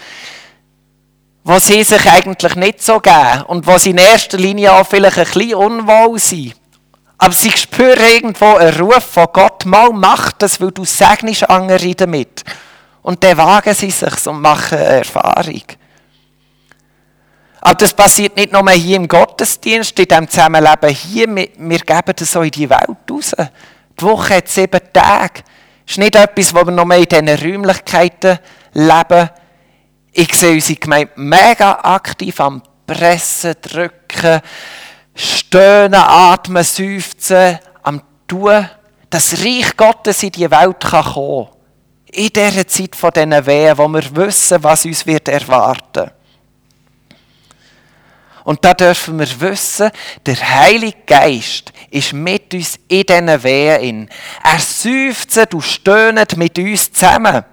wo 1.44 1.58
sie 1.58 1.82
sich 1.84 2.10
eigentlich 2.10 2.54
nicht 2.56 2.82
so 2.82 3.00
geben 3.00 3.42
und 3.46 3.66
sie 3.80 3.90
in 3.90 3.98
erster 3.98 4.38
Linie 4.38 4.72
auch 4.72 4.86
vielleicht 4.86 5.18
ein 5.18 5.24
bisschen 5.24 5.54
unwohl 5.54 6.18
sind. 6.18 6.54
Aber 7.18 7.32
sie 7.32 7.50
spüren 7.50 8.10
irgendwo 8.14 8.54
einen 8.56 8.80
Ruf 8.80 9.04
von 9.04 9.28
Gott, 9.32 9.66
mal 9.66 9.90
mach 9.92 10.32
das, 10.32 10.60
weil 10.60 10.70
du 10.70 10.84
segnest 10.84 11.48
andere 11.50 11.94
damit. 11.94 12.44
Und 13.02 13.22
dann 13.24 13.36
wagen 13.36 13.74
sie 13.74 13.90
sich 13.90 14.26
und 14.26 14.40
machen 14.40 14.78
eine 14.78 14.86
Erfahrung. 14.86 15.62
Aber 17.60 17.74
das 17.74 17.92
passiert 17.92 18.36
nicht 18.36 18.52
nur 18.52 18.68
hier 18.70 18.96
im 18.96 19.06
Gottesdienst, 19.06 19.98
in 19.98 20.08
diesem 20.08 20.28
Zusammenleben 20.28 20.94
hier. 20.94 21.26
Wir, 21.28 21.48
wir 21.58 21.78
geben 21.78 22.12
das 22.16 22.30
so 22.30 22.40
in 22.42 22.50
die 22.50 22.70
Welt 22.70 22.96
raus. 23.10 23.34
Die 23.98 24.04
Woche 24.04 24.36
hat 24.36 24.48
sieben 24.48 24.80
Tage. 24.92 25.42
Das 25.84 25.96
ist 25.96 25.98
nicht 25.98 26.16
etwas, 26.16 26.54
wo 26.54 26.64
wir 26.64 26.72
nur 26.72 26.94
in 26.94 27.04
diesen 27.04 27.28
Räumlichkeiten 27.28 28.38
leben. 28.72 29.30
Ich 30.12 30.34
sehe 30.34 30.54
unsere 30.54 30.78
Gemeinde 30.78 31.12
mega 31.16 31.72
aktiv 31.82 32.40
am 32.40 32.62
Pressen, 32.86 33.54
Drücken, 33.62 34.40
Stöhnen, 35.14 35.94
Atmen, 35.94 36.64
Seufzen, 36.64 37.58
am 37.82 38.02
Tun. 38.26 38.68
Das 39.08 39.44
Reich 39.44 39.76
Gottes 39.76 40.22
in 40.22 40.32
die 40.32 40.50
Welt 40.50 40.80
kann 40.80 41.04
kommen. 41.04 41.48
In 42.12 42.28
dieser 42.28 42.66
Zeit 42.66 42.96
von 42.96 43.10
diesen 43.12 43.46
Wehen, 43.46 43.78
wo 43.78 43.86
wir 43.88 44.16
wissen, 44.16 44.62
was 44.62 44.84
uns 44.84 45.06
wird 45.06 45.28
erwarten. 45.28 46.10
Und 48.44 48.64
da 48.64 48.74
dürfen 48.74 49.18
wir 49.18 49.40
wissen, 49.40 49.90
der 50.26 50.36
Heilige 50.36 50.98
Geist 51.06 51.72
ist 51.90 52.12
mit 52.12 52.52
uns 52.52 52.78
in 52.88 53.04
diesen 53.04 53.42
Wehen. 53.44 54.10
Er 54.42 54.58
seufzt 54.58 55.54
und 55.54 55.62
stöhnt 55.62 56.36
mit 56.36 56.58
uns 56.58 56.90
zusammen. 56.90 57.44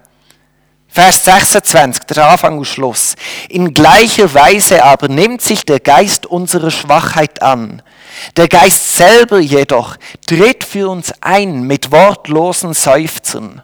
Vers 0.97 1.25
26, 1.25 2.05
der 2.05 2.27
Anfang 2.27 2.57
und 2.57 2.65
Schluss. 2.65 3.15
In 3.49 3.71
gleicher 3.71 4.33
Weise 4.33 4.83
aber 4.83 5.09
nimmt 5.09 5.43
sich 5.43 5.63
der 5.63 5.79
Geist 5.79 6.25
unsere 6.25 6.71
Schwachheit 6.71 7.39
an. 7.43 7.83
Der 8.35 8.47
Geist 8.47 8.97
selber 8.97 9.37
jedoch 9.37 9.95
tritt 10.25 10.63
für 10.63 10.89
uns 10.89 11.13
ein 11.21 11.61
mit 11.61 11.91
wortlosen 11.91 12.73
Seufzern. 12.73 13.61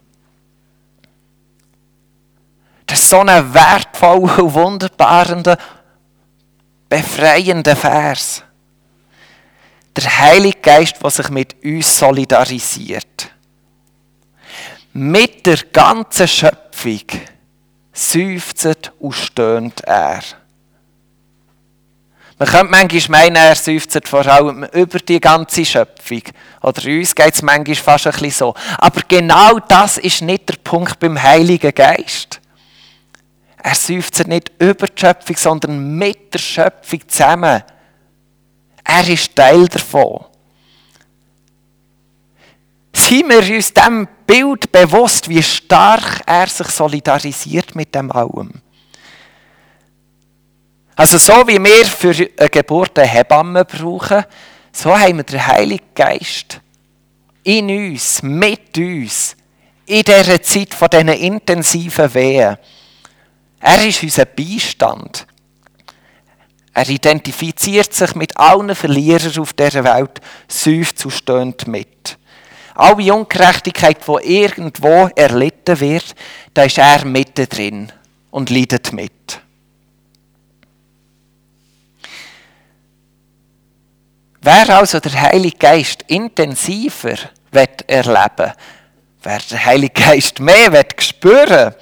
Das 2.85 2.99
ist 2.99 3.09
so 3.09 3.21
ein 3.21 3.51
wertvoller, 3.51 4.53
wunderbarer 4.53 5.57
befreiender 6.87 7.75
Vers. 7.75 8.43
Der 9.97 10.19
Heilige 10.19 10.59
Geist, 10.59 11.01
der 11.01 11.09
sich 11.09 11.29
mit 11.31 11.55
uns 11.65 11.97
solidarisiert. 11.97 13.32
Mit 14.93 15.45
der 15.45 15.57
ganzen 15.71 16.27
Schöpfung 16.27 17.01
seufzt 17.91 18.91
und 18.99 19.13
stöhnt 19.13 19.81
er. 19.81 20.21
Man 22.37 22.47
könnte 22.47 22.71
manchmal 22.71 23.21
meinen, 23.23 23.35
er 23.35 23.55
seufzt 23.55 24.07
vor 24.07 24.25
allem 24.25 24.63
über 24.65 24.99
die 24.99 25.19
ganze 25.19 25.65
Schöpfung. 25.65 26.23
Oder 26.61 26.85
uns 26.85 27.15
geht 27.15 27.35
es 27.35 27.41
manchmal 27.41 27.75
fast 27.75 28.07
ein 28.07 28.11
bisschen 28.11 28.31
so. 28.31 28.55
Aber 28.77 29.01
genau 29.07 29.59
das 29.59 29.97
ist 29.97 30.21
nicht 30.21 30.49
der 30.49 30.57
Punkt 30.63 30.99
beim 30.99 31.21
Heiligen 31.21 31.73
Geist. 31.73 32.39
Er 33.57 33.75
seufzt 33.75 34.27
nicht 34.27 34.51
über 34.59 34.87
die 34.87 34.99
Schöpfung, 34.99 35.37
sondern 35.37 35.95
mit 35.95 36.33
der 36.33 36.39
Schöpfung 36.39 37.07
zusammen. 37.07 37.63
Er 38.83 39.07
ist 39.07 39.35
Teil 39.35 39.67
davon. 39.67 40.25
Sind 42.95 43.29
wir 43.29 43.55
uns 43.55 43.73
dem 43.73 44.07
Bild 44.33 44.71
bewusst, 44.71 45.29
wie 45.29 45.43
stark 45.43 46.23
er 46.25 46.47
sich 46.47 46.65
solidarisiert 46.69 47.75
mit 47.75 47.93
dem 47.93 48.11
allem? 48.11 48.63
Also 50.95 51.19
so 51.19 51.47
wie 51.47 51.63
wir 51.63 51.85
für 51.85 52.15
eine 52.39 52.49
Geburt 52.49 52.97
eine 52.97 53.07
Hebamme 53.07 53.63
brauchen, 53.63 54.25
so 54.71 54.97
haben 54.97 55.17
wir 55.17 55.23
den 55.23 55.45
Heiligen 55.45 55.85
Geist 55.93 56.59
in 57.43 57.69
uns, 57.69 58.23
mit 58.23 58.75
uns, 58.75 59.37
in 59.85 60.01
dieser 60.01 60.41
Zeit 60.41 60.73
von 60.73 60.89
diesen 60.89 61.09
intensiven 61.09 62.11
Wehen. 62.15 62.57
Er 63.59 63.85
ist 63.85 64.01
unser 64.01 64.25
Beistand. 64.25 65.27
Er 66.73 66.89
identifiziert 66.89 67.93
sich 67.93 68.15
mit 68.15 68.35
allen 68.35 68.73
Verlierern 68.73 69.37
auf 69.37 69.53
dieser 69.53 69.83
Welt, 69.83 70.21
seufzt 70.47 71.05
und 71.05 71.11
stöhnt 71.11 71.67
mit. 71.67 72.17
Alle 72.75 73.13
Ungerechtigkeit, 73.13 73.97
die 74.07 74.41
irgendwo 74.41 75.07
erlitten 75.15 75.79
wird, 75.79 76.15
da 76.53 76.63
ist 76.63 76.77
er 76.77 77.05
mitten 77.05 77.47
drin 77.47 77.91
und 78.31 78.49
leidet 78.49 78.91
mit. 78.93 79.41
Wer 84.41 84.69
also 84.77 84.99
der 84.99 85.21
Heilige 85.21 85.57
Geist 85.57 86.03
intensiver 86.07 87.15
wird 87.51 87.89
erleben, 87.89 88.51
wer 89.21 89.39
der 89.49 89.65
Heilige 89.65 90.01
Geist 90.01 90.39
mehr 90.39 90.71
wird 90.73 91.01
spüren, 91.01 91.73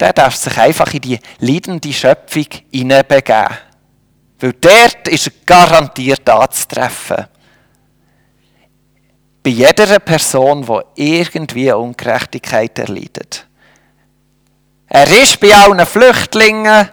der 0.00 0.12
darf 0.12 0.36
sich 0.36 0.56
einfach 0.56 0.94
in 0.94 1.00
die 1.00 1.18
leidende 1.40 1.92
Schöpfung 1.92 2.46
hineinbegeben. 2.72 3.58
Weil 4.40 4.52
dort 4.52 5.08
ist 5.08 5.26
er 5.26 5.32
garantiert 5.44 6.28
anzutreffen. 6.28 7.26
Bei 9.48 9.54
jeder 9.54 9.98
Person, 9.98 10.62
die 10.94 11.20
irgendwie 11.20 11.72
Ungerechtigkeit 11.72 12.78
erleidet. 12.78 13.46
Er 14.88 15.08
ist 15.10 15.40
bei 15.40 15.54
allen 15.54 15.86
Flüchtlingen, 15.86 16.90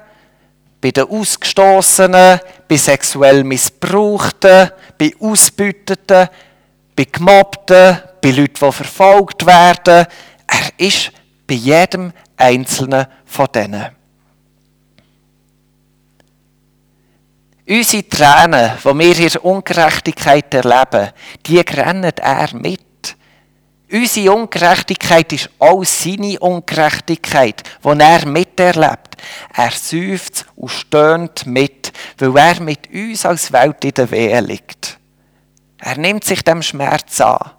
bei 0.79 0.91
den 0.91 1.03
Ausgestoßenen, 1.03 2.39
bei 2.65 2.77
sexuell 2.77 3.43
Missbrauchten, 3.43 4.71
bei 4.97 5.11
Ausbeuteten, 5.19 6.29
bei 6.95 7.03
Gemobbten, 7.11 7.97
bei 8.21 8.31
Leuten, 8.31 8.65
die 8.65 8.71
verfolgt 8.71 9.45
werden. 9.45 10.07
Er 10.47 10.69
ist 10.77 11.11
bei 11.45 11.55
jedem 11.55 12.13
einzelnen 12.37 13.05
von 13.25 13.47
denen. 13.53 13.87
Unsere 17.67 18.07
Tränen, 18.07 18.77
die 18.83 18.99
wir 18.99 19.29
der 19.29 19.43
Ungerechtigkeit 19.43 20.53
erleben, 20.53 21.11
die 21.47 21.65
grennt 21.65 22.19
er 22.19 22.53
mit. 22.53 22.81
Unsere 23.91 24.33
Ungerechtigkeit 24.33 25.33
ist 25.33 25.49
auch 25.57 25.83
seine 25.83 26.39
Ungerechtigkeit, 26.39 27.63
die 27.83 27.99
er 27.99 28.25
miterlebt. 28.27 29.15
Er 29.51 29.71
seufzt 29.71 30.45
und 30.55 30.69
stöhnt 30.69 31.47
mit, 31.47 31.91
weil 32.19 32.37
er 32.37 32.61
mit 32.61 32.91
uns 32.93 33.25
als 33.25 33.51
Welt 33.51 33.83
in 33.83 33.91
der 33.91 34.11
Wehe 34.11 34.41
liegt. 34.41 34.99
Er 35.79 35.97
nimmt 35.97 36.23
sich 36.23 36.43
dem 36.43 36.61
Schmerz 36.61 37.19
an. 37.19 37.51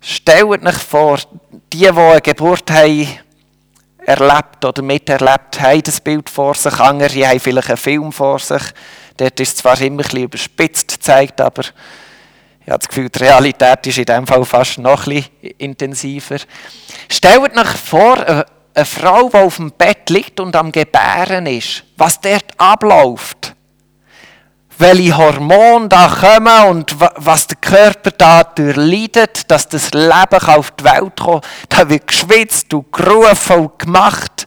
Stellt 0.00 0.64
euch 0.64 0.74
vor, 0.74 1.18
die, 1.72 1.78
die 1.78 1.88
eine 1.88 2.20
Geburt 2.20 2.70
haben, 2.70 3.23
erlebt 4.06 4.64
oder 4.64 4.82
miterlebt 4.82 5.60
haben, 5.60 5.82
das 5.82 6.00
Bild 6.00 6.28
vor 6.28 6.54
sich. 6.54 6.78
Andere 6.78 7.28
haben 7.28 7.40
vielleicht 7.40 7.68
einen 7.68 7.76
Film 7.76 8.12
vor 8.12 8.38
sich. 8.38 8.62
Dort 9.16 9.38
ist 9.40 9.48
es 9.48 9.56
zwar 9.56 9.80
immer 9.80 10.02
bisschen 10.02 10.24
überspitzt 10.24 10.88
gezeigt, 10.88 11.40
aber 11.40 11.62
ich 11.62 12.70
habe 12.70 12.78
das 12.78 12.88
Gefühl, 12.88 13.08
die 13.08 13.18
Realität 13.18 13.86
ist 13.86 13.98
in 13.98 14.04
diesem 14.04 14.26
Fall 14.26 14.44
fast 14.44 14.78
noch 14.78 15.04
bisschen 15.04 15.26
intensiver. 15.58 16.38
Stellt 17.08 17.56
euch 17.56 17.68
vor, 17.68 18.44
eine 18.74 18.84
Frau, 18.84 19.28
die 19.28 19.36
auf 19.36 19.56
dem 19.56 19.70
Bett 19.72 20.10
liegt 20.10 20.40
und 20.40 20.56
am 20.56 20.72
Gebären 20.72 21.46
ist, 21.46 21.84
was 21.96 22.20
dort 22.20 22.46
abläuft 22.56 23.53
welche 24.78 25.16
Hormone 25.16 25.88
da 25.88 26.08
kommen 26.08 26.68
und 26.68 26.96
was 26.98 27.46
der 27.46 27.56
Körper 27.58 28.10
da 28.10 28.44
durchleidet, 28.44 29.50
dass 29.50 29.68
das 29.68 29.92
Leben 29.92 30.46
auf 30.46 30.70
die 30.72 30.84
Welt 30.84 31.20
kommt. 31.20 31.46
Da 31.68 31.88
wird 31.88 32.06
geschwitzt 32.06 32.72
und 32.74 32.92
gerufen 32.92 33.56
und 33.56 33.78
gemacht. 33.78 34.46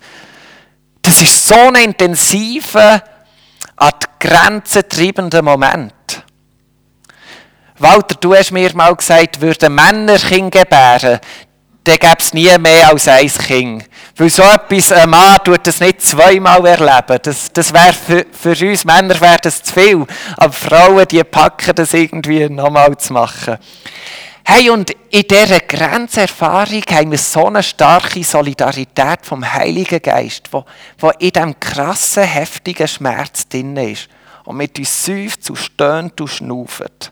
Das 1.01 1.21
ist 1.21 1.47
so 1.47 1.55
ein 1.55 1.75
intensiver, 1.75 3.01
an 3.77 3.91
die 4.01 4.27
Grenzen 4.27 4.89
treibender 4.89 5.41
Moment. 5.41 5.93
Walter, 7.79 8.15
du 8.19 8.35
hast 8.35 8.51
mir 8.51 8.75
mal 8.75 8.95
gesagt, 8.95 9.39
würden 9.39 9.75
Männer 9.75 10.17
Kinder 10.17 10.63
gebären, 10.63 11.19
dann 11.87 11.97
gäbe 11.97 12.17
es 12.19 12.33
nie 12.33 12.57
mehr 12.57 12.89
als 12.89 13.07
ein 13.07 13.27
Kind. 13.27 13.85
Weil 14.17 14.29
so 14.29 14.43
etwas, 14.43 14.91
ein 14.91 15.09
Mann 15.09 15.37
tut 15.43 15.65
das 15.65 15.79
nicht 15.79 16.01
zweimal 16.01 16.65
erleben. 16.65 17.19
Das, 17.21 17.51
das 17.53 17.71
wäre 17.73 17.93
für, 17.93 18.25
für 18.31 18.67
uns 18.67 18.83
Männer 18.83 19.19
wäre 19.21 19.37
das 19.41 19.63
zu 19.63 19.73
viel. 19.73 20.05
Aber 20.35 20.53
Frauen, 20.53 21.07
die 21.07 21.23
packen 21.23 21.75
das 21.75 21.93
irgendwie 21.93 22.49
nochmal 22.49 22.97
zu 22.97 23.13
machen. 23.13 23.57
Hey, 24.43 24.69
und 24.69 24.91
in 25.09 25.23
dieser 25.23 25.59
Grenzerfahrung 25.59 26.83
haben 26.89 27.11
wir 27.11 27.17
so 27.17 27.47
eine 27.47 27.61
starke 27.61 28.23
Solidarität 28.23 29.19
vom 29.23 29.43
Heiligen 29.53 30.01
Geist, 30.01 30.47
wo, 30.51 30.65
wo 30.97 31.09
in 31.19 31.31
diesem 31.31 31.59
krassen, 31.59 32.23
heftigen 32.23 32.87
Schmerz 32.87 33.47
drin 33.47 33.75
ist 33.75 34.07
und 34.45 34.57
mit 34.57 34.79
uns 34.79 35.05
seufzt 35.05 35.49
und 35.49 35.57
stöhnt 35.57 36.19
und 36.21 36.29
schnauft. 36.29 37.11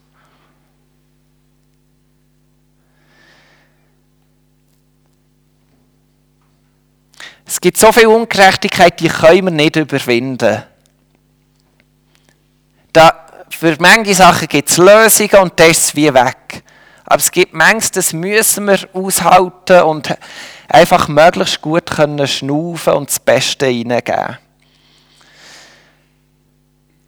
Es 7.45 7.61
gibt 7.61 7.77
so 7.77 7.91
viel 7.91 8.07
Ungerechtigkeit, 8.07 8.99
die 8.99 9.07
können 9.07 9.45
wir 9.45 9.51
nicht 9.51 9.75
überwinden. 9.75 10.63
Da, 12.91 13.25
für 13.49 13.75
manche 13.79 14.15
Sachen 14.15 14.47
gibt 14.47 14.69
es 14.69 14.77
Lösungen 14.77 15.43
und 15.43 15.59
das 15.59 15.77
ist 15.77 15.95
wie 15.95 16.13
weg. 16.13 16.63
Aber 17.05 17.17
es 17.17 17.31
gibt 17.31 17.53
manches, 17.53 17.91
das 17.91 18.13
müssen 18.13 18.65
wir 18.65 18.79
aushalten 18.93 19.81
und 19.81 20.17
einfach 20.67 21.07
möglichst 21.07 21.61
gut 21.61 21.85
können 21.85 22.27
schnaufen 22.27 22.93
und 22.93 23.09
das 23.09 23.19
Beste 23.19 23.67
hineingeben. 23.67 24.39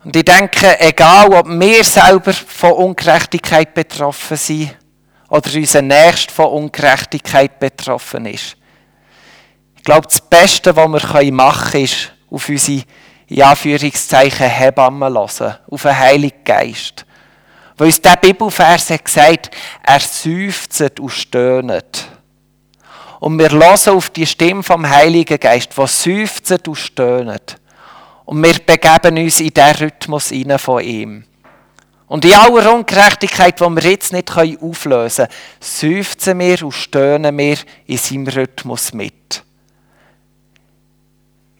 Und 0.03 0.15
ich 0.15 0.23
denke, 0.23 0.79
egal 0.79 1.33
ob 1.33 1.47
wir 1.47 1.83
selber 1.83 2.31
von 2.31 2.71
Ungerechtigkeit 2.73 3.73
betroffen 3.73 4.37
sind 4.37 4.77
oder 5.29 5.53
unser 5.53 5.81
Nächster 5.81 6.31
von 6.31 6.45
Ungerechtigkeit 6.45 7.59
betroffen 7.59 8.27
ist, 8.27 8.55
glaube, 9.87 10.07
das 10.07 10.19
Beste, 10.19 10.75
was 10.75 11.13
wir 11.13 11.31
machen 11.31 11.71
können, 11.71 11.83
ist 11.85 12.11
auf 12.29 12.49
unsere, 12.49 12.83
in 13.27 13.41
Anführungszeichen, 13.41 14.45
Hebammen 14.45 15.13
hören, 15.13 15.55
auf 15.71 15.81
den 15.81 15.97
Heiligen 15.97 16.43
Geist. 16.43 17.05
Weil 17.77 17.87
uns 17.87 18.01
der 18.01 18.17
Bibelvers 18.17 18.89
hat 18.89 19.05
gesagt, 19.05 19.49
er 19.83 19.99
seufzt 20.01 20.99
und 20.99 21.09
stöhnt. 21.09 22.09
Und 23.21 23.39
wir 23.39 23.49
hören 23.49 23.95
auf 23.95 24.09
die 24.09 24.25
Stimme 24.25 24.61
vom 24.61 24.87
Heiligen 24.87 25.39
Geist, 25.39 25.77
der 25.77 25.87
seufzt 25.87 26.67
und 26.67 26.75
stöhnt. 26.75 27.55
Und 28.25 28.43
wir 28.43 28.55
begeben 28.55 29.17
uns 29.17 29.39
in 29.39 29.53
diesen 29.53 29.75
Rhythmus 29.75 30.33
von 30.57 30.83
ihm. 30.83 31.23
Und 32.07 32.25
in 32.25 32.33
aller 32.33 32.73
Ungerechtigkeit, 32.73 33.57
die 33.57 33.63
wir 33.63 33.89
jetzt 33.89 34.11
nicht 34.11 34.35
auflösen 34.35 35.27
können, 35.27 35.37
seufzen 35.61 36.39
wir 36.39 36.63
und 36.63 36.73
stöhnen 36.73 37.37
wir 37.37 37.57
in 37.85 37.97
seinem 37.97 38.27
Rhythmus 38.27 38.93
mit. 38.93 39.46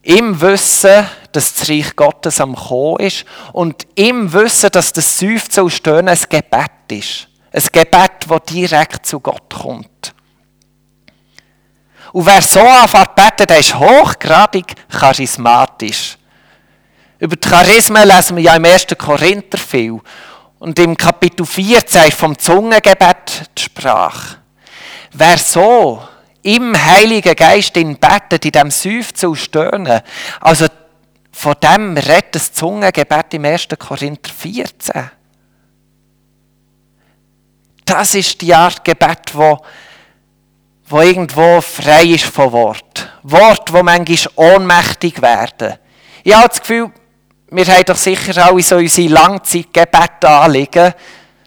Im 0.08 0.40
Wissen, 0.40 1.06
dass 1.34 1.54
das 1.54 1.70
Reich 1.70 1.94
Gottes 1.94 2.40
am 2.40 2.56
Kommen 2.56 3.02
ist 3.02 3.26
und 3.52 3.86
im 3.96 4.32
Wissen, 4.32 4.70
dass 4.72 4.94
das 4.94 5.20
Seufzen 5.20 5.66
und 5.66 5.70
Stöhnen 5.70 6.08
ein 6.08 6.20
Gebet 6.30 6.72
ist. 6.88 7.28
Ein 7.52 7.64
Gebet, 7.74 8.12
das 8.26 8.42
direkt 8.50 9.06
zu 9.06 9.20
Gott 9.20 9.54
kommt. 9.54 10.14
Und 12.14 12.26
wer 12.26 12.42
so 12.42 12.62
anfängt 12.62 13.16
beten, 13.16 13.48
der 13.48 13.60
ist 13.60 13.78
hochgradig 13.78 14.76
charismatisch. 14.90 16.18
Über 17.20 17.36
die 17.36 17.50
Charismen 17.50 18.08
lesen 18.08 18.38
wir 18.38 18.44
ja 18.44 18.56
im 18.56 18.64
1. 18.64 18.88
Korinther 18.98 19.58
viel. 19.58 20.00
Und 20.60 20.80
im 20.80 20.96
Kapitel 20.96 21.46
14 21.46 22.06
ist 22.06 22.18
vom 22.18 22.40
Zungengebet 22.40 23.50
die 23.58 23.62
Sprache. 23.62 24.38
Wer 25.12 25.38
so 25.38 26.02
im 26.48 26.82
Heiligen 26.82 27.36
Geist 27.36 27.76
in 27.76 27.98
betet, 27.98 28.46
in 28.46 28.52
dem 28.52 28.72
Seufzen 28.72 29.28
und 29.28 29.36
Stöhnen. 29.36 30.02
Also 30.40 30.68
von 31.34 31.56
dem 31.62 31.98
redet 31.98 32.36
das 32.36 32.54
Zungengebet 32.54 33.34
im 33.34 33.44
1. 33.44 33.68
Korinther 33.78 34.32
14. 34.34 35.12
Das 37.84 38.16
ist 38.16 38.40
die 38.40 38.56
Art 38.56 38.86
Gebet, 38.86 39.34
wo, 39.34 39.60
wo 40.88 41.02
irgendwo 41.02 41.60
frei 41.60 42.06
ist 42.06 42.24
von 42.24 42.54
Wort. 42.54 43.12
Wort, 43.24 43.74
wo 43.74 43.84
manchmal 43.84 44.54
ohnmächtig 44.56 45.22
werden. 45.22 45.76
Ich 46.24 46.34
habe 46.34 46.48
das 46.48 46.62
Gefühl, 46.62 46.92
wir 47.52 47.66
haben 47.66 47.84
doch 47.86 47.98
sicher 47.98 48.46
alle 48.46 48.64
so 48.64 48.78
unsere 48.78 49.10
Langzeitgebete 49.10 50.30
anliegen, 50.30 50.94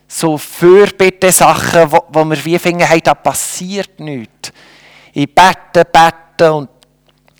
so 0.06 0.36
Fürbitte-Sachen, 0.36 1.90
wo, 1.90 2.04
wo 2.08 2.24
wir 2.24 2.44
wie 2.44 2.58
finden, 2.58 2.84
hey, 2.84 3.00
da 3.00 3.14
passiert 3.14 3.98
nichts 3.98 4.52
ich 5.12 5.34
bete, 5.34 5.84
bete 5.84 6.52
und 6.52 6.68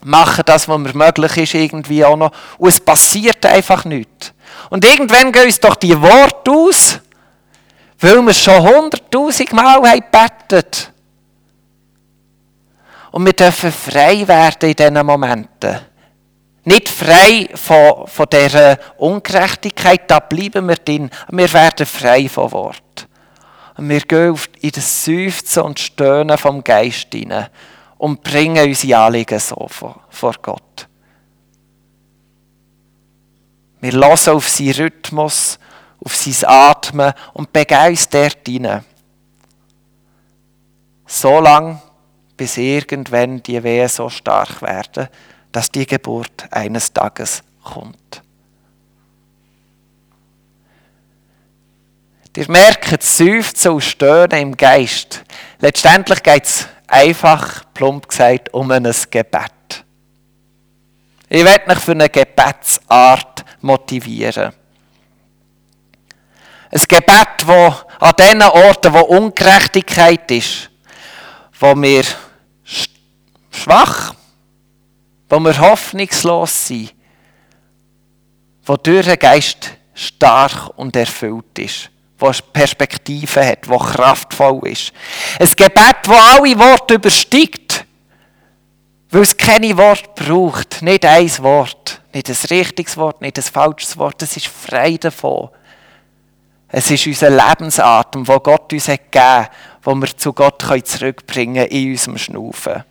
mache 0.03 0.43
das, 0.43 0.69
was 0.69 0.79
mir 0.79 0.95
möglich 0.95 1.37
ist, 1.37 1.55
irgendwie 1.55 2.05
auch 2.05 2.17
noch. 2.17 2.33
Und 2.59 2.69
es 2.69 2.81
passiert 2.81 3.45
einfach 3.47 3.85
nichts. 3.85 4.33
Und 4.71 4.85
irgendwann 4.85 5.33
gehen 5.33 5.45
uns 5.47 5.61
doch 5.61 5.77
die 5.77 6.01
Worte 6.01 6.51
aus, 6.51 7.01
weil 7.99 8.23
wir 8.23 8.35
schon 8.35 8.63
hunderttausend 8.63 9.53
Mal 9.53 9.83
haben. 9.83 10.67
Und 13.13 13.27
wir 13.27 13.33
dürfen 13.33 13.73
frei 13.73 14.27
werden 14.27 14.71
in 14.71 14.77
diesen 14.77 15.07
Momenten. 15.07 15.81
Nicht 16.65 16.89
frei 16.89 17.49
von, 17.55 18.07
von 18.07 18.27
dieser 18.31 18.79
Ungerechtigkeit, 18.99 20.03
da 20.09 20.21
bleiben 20.21 20.69
wir 20.69 20.77
drin. 20.77 21.11
Wir 21.31 21.53
werden 21.53 21.87
frei 21.87 22.29
von 22.29 22.53
Wort. 22.53 23.09
Und 23.77 23.89
wir 23.89 24.01
gehen 24.01 24.39
in 24.61 24.71
das 24.71 25.05
Seufzen 25.05 25.63
und 25.63 25.79
Stöhnen 25.79 26.37
vom 26.37 26.63
Geist 26.63 27.09
hinein 27.13 27.49
und 27.99 28.23
bringen 28.23 28.69
unsere 28.69 28.99
Anliegen 28.99 29.39
so 29.39 29.67
vor, 29.69 30.35
Gott. 30.43 30.89
Wir 33.81 33.93
hören 33.93 34.37
auf 34.37 34.49
seinen 34.49 34.73
Rhythmus, 34.73 35.59
auf 36.05 36.17
sein 36.17 36.49
Atmen 36.49 37.13
und 37.33 37.53
begeben 37.53 37.91
uns 37.91 38.09
dort 38.09 38.47
hinein. 38.47 38.85
So 41.07 41.41
lange, 41.41 41.81
bis 42.37 42.57
irgendwann 42.57 43.43
die 43.43 43.63
Wehen 43.63 43.89
so 43.89 44.09
stark 44.09 44.63
werden, 44.63 45.09
dass 45.53 45.71
die 45.71 45.87
Geburt 45.87 46.47
eines 46.51 46.93
Tages 46.93 47.43
kommt. 47.63 48.23
Ihr 52.37 52.49
merkt, 52.49 52.93
das 52.93 53.17
Seufzen 53.17 53.73
und 53.73 53.81
Stöhnen 53.81 54.41
im 54.41 54.57
Geist. 54.57 55.25
Letztendlich 55.59 56.23
geht 56.23 56.45
es 56.45 56.69
einfach, 56.87 57.65
plump 57.75 58.09
gesagt, 58.09 58.55
um 58.55 58.71
ein 58.71 58.85
Gebet. 58.85 59.85
Ich 61.29 61.45
werde 61.45 61.69
mich 61.69 61.79
für 61.79 61.93
eine 61.93 62.09
Gebetsart 62.09 63.45
motivieren. 63.61 64.53
Ein 66.71 66.83
Gebet, 66.87 67.29
das 67.45 67.87
an 67.99 68.13
den 68.17 68.43
Orten, 68.43 68.93
wo 68.93 69.01
Ungerechtigkeit 69.01 70.31
ist, 70.31 70.71
wo 71.59 71.75
wir 71.75 72.05
schwach, 73.51 74.15
wo 75.29 75.41
wir 75.41 75.59
hoffnungslos 75.59 76.69
sind, 76.69 76.95
wo 78.65 78.77
durch 78.77 79.07
den 79.07 79.19
Geist 79.19 79.73
stark 79.95 80.79
und 80.79 80.95
erfüllt 80.95 81.59
ist 81.59 81.91
wo 82.21 82.31
Perspektive 82.53 83.45
hat, 83.45 83.69
wo 83.69 83.79
kraftvoll 83.79 84.69
ist. 84.69 84.93
Ein 85.39 85.49
Gebet, 85.49 85.97
wo 86.07 86.15
alle 86.15 86.59
Worte 86.59 86.95
übersteigt, 86.95 87.85
weil 89.11 89.23
es 89.23 89.37
keine 89.37 89.77
Wort 89.77 90.15
braucht, 90.15 90.83
nicht 90.83 91.05
ein 91.05 91.39
Wort, 91.39 92.01
nicht 92.13 92.29
ein 92.29 92.37
richtiges 92.51 92.97
Wort, 92.97 93.21
nicht 93.21 93.39
ein 93.39 93.43
falsches 93.43 93.97
Wort, 93.97 94.23
es 94.23 94.37
ist 94.37 94.47
frei 94.47 94.97
davon. 94.97 95.49
Es 96.69 96.89
ist 96.91 97.07
unser 97.07 97.31
Lebensatem, 97.31 98.29
wo 98.29 98.39
Gott 98.39 98.73
uns 98.73 98.87
hat 98.87 99.11
gegeben 99.11 99.49
wo 99.83 99.95
wir 99.95 100.17
zu 100.17 100.33
Gott 100.33 100.63
zurückbringen 100.85 101.69
können 101.69 101.71
in 101.71 101.91
unserem 101.93 102.19
Schnaufen. 102.19 102.85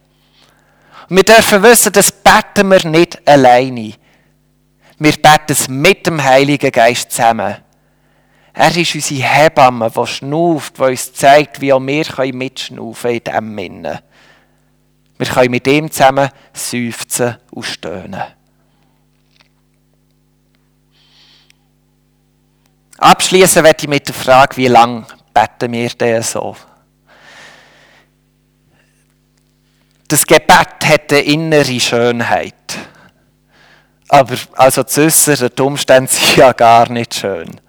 Wir 1.09 1.23
dürfen 1.23 1.63
wissen, 1.63 1.91
das 1.91 2.11
beten 2.11 2.69
wir 2.69 2.85
nicht 2.85 3.27
alleine. 3.27 3.93
Wir 4.97 5.11
beten 5.13 5.49
es 5.49 5.67
mit 5.67 6.05
dem 6.05 6.23
Heiligen 6.23 6.71
Geist 6.71 7.11
zusammen. 7.11 7.57
Er 8.61 8.75
ist 8.75 8.93
unsere 8.93 9.21
Hebamme, 9.21 9.89
die 9.89 10.05
schnauft, 10.05 10.79
die 10.79 10.81
uns 10.81 11.13
zeigt, 11.13 11.61
wie 11.61 11.71
auch 11.71 11.79
wir 11.79 12.33
mitschnaufen 12.33 13.11
in 13.11 13.23
diesem 13.23 13.57
Innen. 13.57 13.99
Wir 15.17 15.27
können 15.27 15.51
mit 15.51 15.65
ihm 15.65 15.89
zusammen 15.89 16.29
seufzen 16.51 17.37
und 17.51 17.63
stöhnen. 17.63 18.21
Abschließen 22.97 23.63
werde 23.63 23.77
ich 23.79 23.87
mit 23.87 24.09
der 24.09 24.13
Frage, 24.13 24.57
wie 24.57 24.67
lange 24.67 25.05
beten 25.33 25.71
wir 25.71 25.89
denn 25.91 26.21
so? 26.21 26.57
Das 30.09 30.25
Gebet 30.25 30.85
hat 30.85 31.13
eine 31.13 31.21
innere 31.21 31.79
Schönheit. 31.79 32.77
Aber 34.09 34.35
also 34.57 34.83
zu 34.83 35.03
äußeren 35.03 35.51
Umstände 35.61 36.11
sind 36.11 36.35
ja 36.35 36.51
gar 36.51 36.89
nicht 36.89 37.15
schön. 37.15 37.61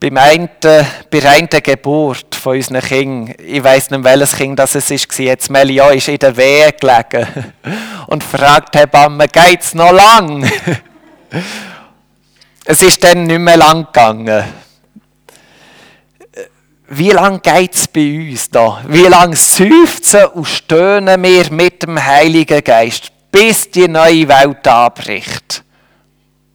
Beim 0.00 0.16
einen, 0.16 0.50
bei 0.60 1.20
der 1.20 1.60
Geburt 1.60 2.34
von 2.34 2.56
unseren 2.56 2.80
Kindern, 2.80 3.34
ich 3.38 3.64
weiss 3.64 3.90
nicht, 3.90 4.04
welches 4.04 4.36
Kind 4.36 4.58
das 4.58 4.74
es 4.74 4.90
war, 4.90 5.24
jetzt 5.24 5.50
Melia 5.50 5.90
ist 5.90 6.08
in 6.08 6.18
der 6.18 6.36
Wehe 6.36 6.72
gelegen 6.72 7.26
und 8.08 8.22
fragt 8.22 8.76
Hebamme, 8.76 9.26
geht's 9.28 9.74
noch 9.74 9.92
lang? 9.92 10.50
es 12.64 12.82
ist 12.82 13.02
dann 13.02 13.24
nicht 13.24 13.38
mehr 13.38 13.56
lang 13.56 13.86
gegangen. 13.86 14.44
Wie 16.88 17.10
lange 17.10 17.40
geht 17.40 17.74
es 17.74 17.88
bei 17.88 18.28
uns 18.30 18.50
da? 18.50 18.82
Wie 18.86 19.06
lange 19.06 19.36
seufzen 19.36 20.26
und 20.26 20.44
stöhnen 20.44 21.22
wir 21.22 21.50
mit 21.50 21.82
dem 21.82 22.02
Heiligen 22.02 22.62
Geist, 22.62 23.10
bis 23.32 23.70
die 23.70 23.88
neue 23.88 24.28
Welt 24.28 24.68
anbricht? 24.68 25.64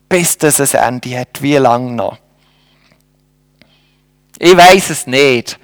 Bis 0.08 0.38
das 0.38 0.60
ein 0.76 1.02
Ende 1.02 1.20
hat. 1.20 1.42
Wie 1.42 1.58
lange 1.58 1.92
noch? 1.92 2.18
Ich 4.40 4.56
weiß 4.56 4.90
es 4.92 5.06
nicht. 5.06 5.60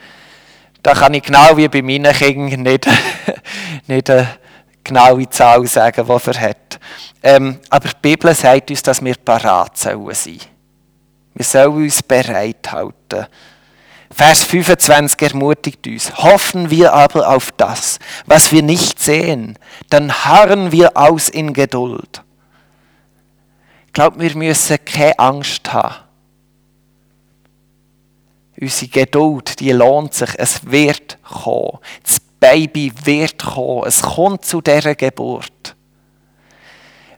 Da 0.83 0.93
kann 0.93 1.13
ich 1.13 1.23
genau 1.23 1.55
wie 1.55 1.69
bei 1.69 1.81
meinen 1.81 2.13
Kindern 2.13 2.61
nicht, 2.61 2.85
nicht 3.87 4.09
eine 4.09 4.37
genaue 4.83 5.29
Zahl 5.29 5.65
sagen, 5.65 6.05
die 6.05 6.29
er 6.31 6.41
hat. 6.41 6.79
Ähm, 7.23 7.59
aber 7.69 7.87
die 7.87 7.95
Bibel 8.01 8.35
sagt 8.35 8.69
uns, 8.69 8.83
dass 8.83 9.03
wir 9.03 9.15
parat 9.15 9.77
sein 9.77 9.97
sollen. 10.13 10.39
Wir 11.33 11.45
sollen 11.45 11.83
uns 11.83 12.03
bereit 12.03 12.71
halten. 12.71 13.25
Vers 14.11 14.43
25 14.43 15.21
ermutigt 15.21 15.87
uns, 15.87 16.13
hoffen 16.17 16.69
wir 16.69 16.93
aber 16.93 17.29
auf 17.29 17.51
das, 17.53 17.97
was 18.25 18.51
wir 18.51 18.61
nicht 18.61 19.01
sehen, 19.01 19.57
dann 19.89 20.13
harren 20.13 20.71
wir 20.71 20.95
aus 20.95 21.29
in 21.29 21.53
Geduld. 21.53 22.21
Ich 23.87 23.93
glaube, 23.93 24.19
wir 24.19 24.35
müssen 24.35 24.77
keine 24.85 25.17
Angst 25.17 25.73
haben 25.73 26.04
Unsere 28.59 28.89
Geduld, 28.89 29.59
die 29.59 29.71
lohnt 29.71 30.13
sich. 30.13 30.29
Es 30.37 30.65
wird 30.65 31.17
kommen. 31.23 31.79
Das 32.03 32.19
Baby 32.39 32.91
wird 33.03 33.43
kommen. 33.43 33.83
Es 33.85 34.01
kommt 34.01 34.45
zu 34.45 34.61
dieser 34.61 34.95
Geburt. 34.95 35.75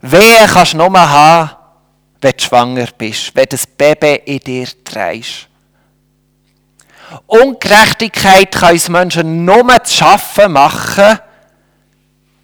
Wer 0.02 0.47
kannst 0.47 0.73
du 0.73 0.78
nur 0.78 1.10
haben, 1.10 1.52
wenn 2.21 2.34
du 2.36 2.43
schwanger 2.43 2.88
bist, 2.97 3.36
wenn 3.36 3.45
das 3.50 3.65
Baby 3.65 4.21
in 4.26 4.39
dir 4.39 4.67
trägst? 4.84 5.47
Ungerechtigkeit 7.26 8.52
kann 8.52 8.73
uns 8.73 8.89
Menschen 8.89 9.45
nur 9.45 9.84
zu 9.84 9.93
schaffen 9.95 10.52
machen, 10.52 11.19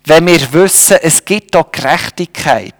wenn 0.05 0.27
wir 0.27 0.53
wissen, 0.53 0.97
es 1.01 1.23
gibt 1.23 1.55
auch 1.55 1.71
Gerechtigkeit. 1.71 2.73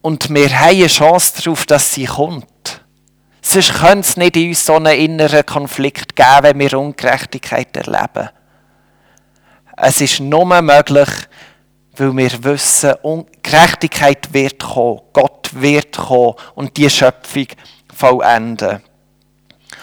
Und 0.00 0.30
wir 0.30 0.48
haben 0.58 0.76
eine 0.76 0.86
Chance 0.86 1.42
darauf, 1.42 1.66
dass 1.66 1.92
sie 1.92 2.06
kommt. 2.06 2.46
Sonst 3.50 3.72
könnte 3.72 4.00
es 4.00 4.18
nicht 4.18 4.36
in 4.36 4.50
uns 4.50 4.66
so 4.66 4.74
einen 4.74 4.94
inneren 4.94 5.46
Konflikt 5.46 6.14
geben, 6.14 6.42
wenn 6.42 6.58
wir 6.58 6.78
Ungerechtigkeit 6.78 7.74
erleben. 7.78 8.28
Es 9.74 10.02
ist 10.02 10.20
nur 10.20 10.44
möglich, 10.60 11.08
weil 11.96 12.14
wir 12.14 12.44
wissen, 12.44 12.92
Gerechtigkeit 13.42 14.34
wird 14.34 14.58
kommen, 14.58 15.00
Gott 15.14 15.48
wird 15.54 15.96
kommen 15.96 16.34
und 16.56 16.76
die 16.76 16.90
Schöpfung 16.90 17.46
vollenden. 17.96 18.82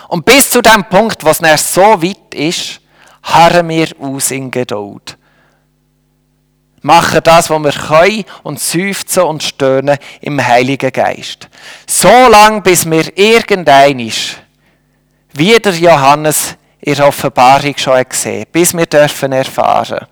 Und 0.10 0.26
bis 0.26 0.48
zu 0.48 0.62
dem 0.62 0.88
Punkt, 0.88 1.26
was 1.26 1.42
es 1.42 1.74
so 1.74 2.04
weit 2.04 2.36
ist, 2.36 2.82
harren 3.24 3.68
wir 3.68 3.88
aus 4.00 4.30
in 4.30 4.52
Geduld 4.52 5.18
machen 6.86 7.22
das, 7.24 7.50
was 7.50 7.64
wir 7.64 7.72
können 7.72 8.26
und 8.44 8.60
seufzen 8.60 9.24
und 9.24 9.42
stöhnen 9.42 9.98
im 10.22 10.46
Heiligen 10.46 10.92
Geist. 10.92 11.50
So 11.88 12.08
lange, 12.08 12.62
bis 12.62 12.88
wir 12.88 13.18
irgendeinisch, 13.18 14.38
wie 15.34 15.58
der 15.58 15.74
Johannes 15.74 16.56
in 16.80 16.94
der 16.94 17.08
Offenbarung 17.08 17.76
schon 17.76 18.04
gesehen 18.08 18.46
bis 18.52 18.78
wir 18.78 18.86
dürfen 18.86 19.32
erfahren. 19.32 20.06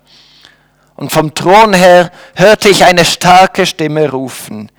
Und 0.96 1.12
vom 1.12 1.32
Thron 1.32 1.74
her 1.74 2.10
hörte 2.34 2.68
ich 2.68 2.84
eine 2.84 3.04
starke 3.04 3.66
Stimme 3.66 4.10
rufen. 4.10 4.70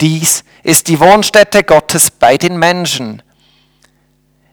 Dies 0.00 0.44
ist 0.62 0.86
die 0.86 1.00
Wohnstätte 1.00 1.64
Gottes 1.64 2.12
bei 2.12 2.38
den 2.38 2.60
Menschen. 2.60 3.22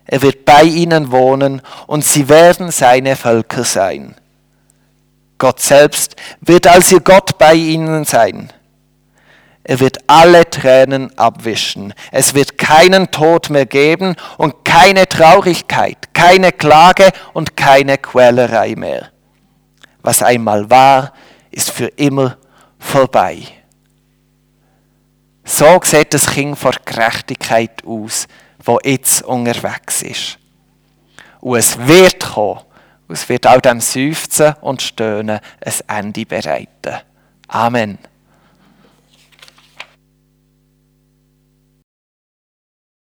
Er 0.04 0.22
wird 0.22 0.44
bei 0.44 0.64
ihnen 0.64 1.12
wohnen 1.12 1.62
und 1.86 2.04
sie 2.04 2.28
werden 2.28 2.72
seine 2.72 3.14
Völker 3.14 3.62
sein. 3.62 4.16
Gott 5.38 5.60
selbst 5.60 6.16
wird 6.40 6.66
als 6.66 6.92
ihr 6.92 7.00
Gott 7.00 7.38
bei 7.38 7.54
ihnen 7.54 8.04
sein. 8.04 8.52
Er 9.68 9.80
wird 9.80 9.98
alle 10.06 10.48
Tränen 10.48 11.16
abwischen. 11.18 11.92
Es 12.10 12.34
wird 12.34 12.56
keinen 12.56 13.10
Tod 13.10 13.50
mehr 13.50 13.66
geben 13.66 14.16
und 14.38 14.64
keine 14.64 15.06
Traurigkeit, 15.06 16.14
keine 16.14 16.52
Klage 16.52 17.10
und 17.34 17.56
keine 17.56 17.98
Quälerei 17.98 18.74
mehr. 18.76 19.10
Was 20.02 20.22
einmal 20.22 20.70
war, 20.70 21.12
ist 21.50 21.70
für 21.70 21.88
immer 21.96 22.38
vorbei. 22.78 23.42
So 25.44 25.80
sieht 25.82 26.14
das 26.14 26.30
Kind 26.30 26.58
vor 26.58 26.72
Gerechtigkeit 26.84 27.84
aus, 27.84 28.26
wo 28.64 28.78
jetzt 28.82 29.22
unterwegs 29.22 30.02
ist. 30.02 30.38
Und 31.40 31.56
es 31.58 31.78
wird 31.86 32.20
kommen 32.20 32.60
es 33.08 33.28
wird 33.28 33.46
auch 33.46 33.60
dem 33.60 33.80
Seufzen 33.80 34.54
und 34.60 34.82
Stöhnen 34.82 35.40
ein 35.86 36.04
Ende 36.04 36.26
bereiten. 36.26 36.98
Amen. 37.48 37.98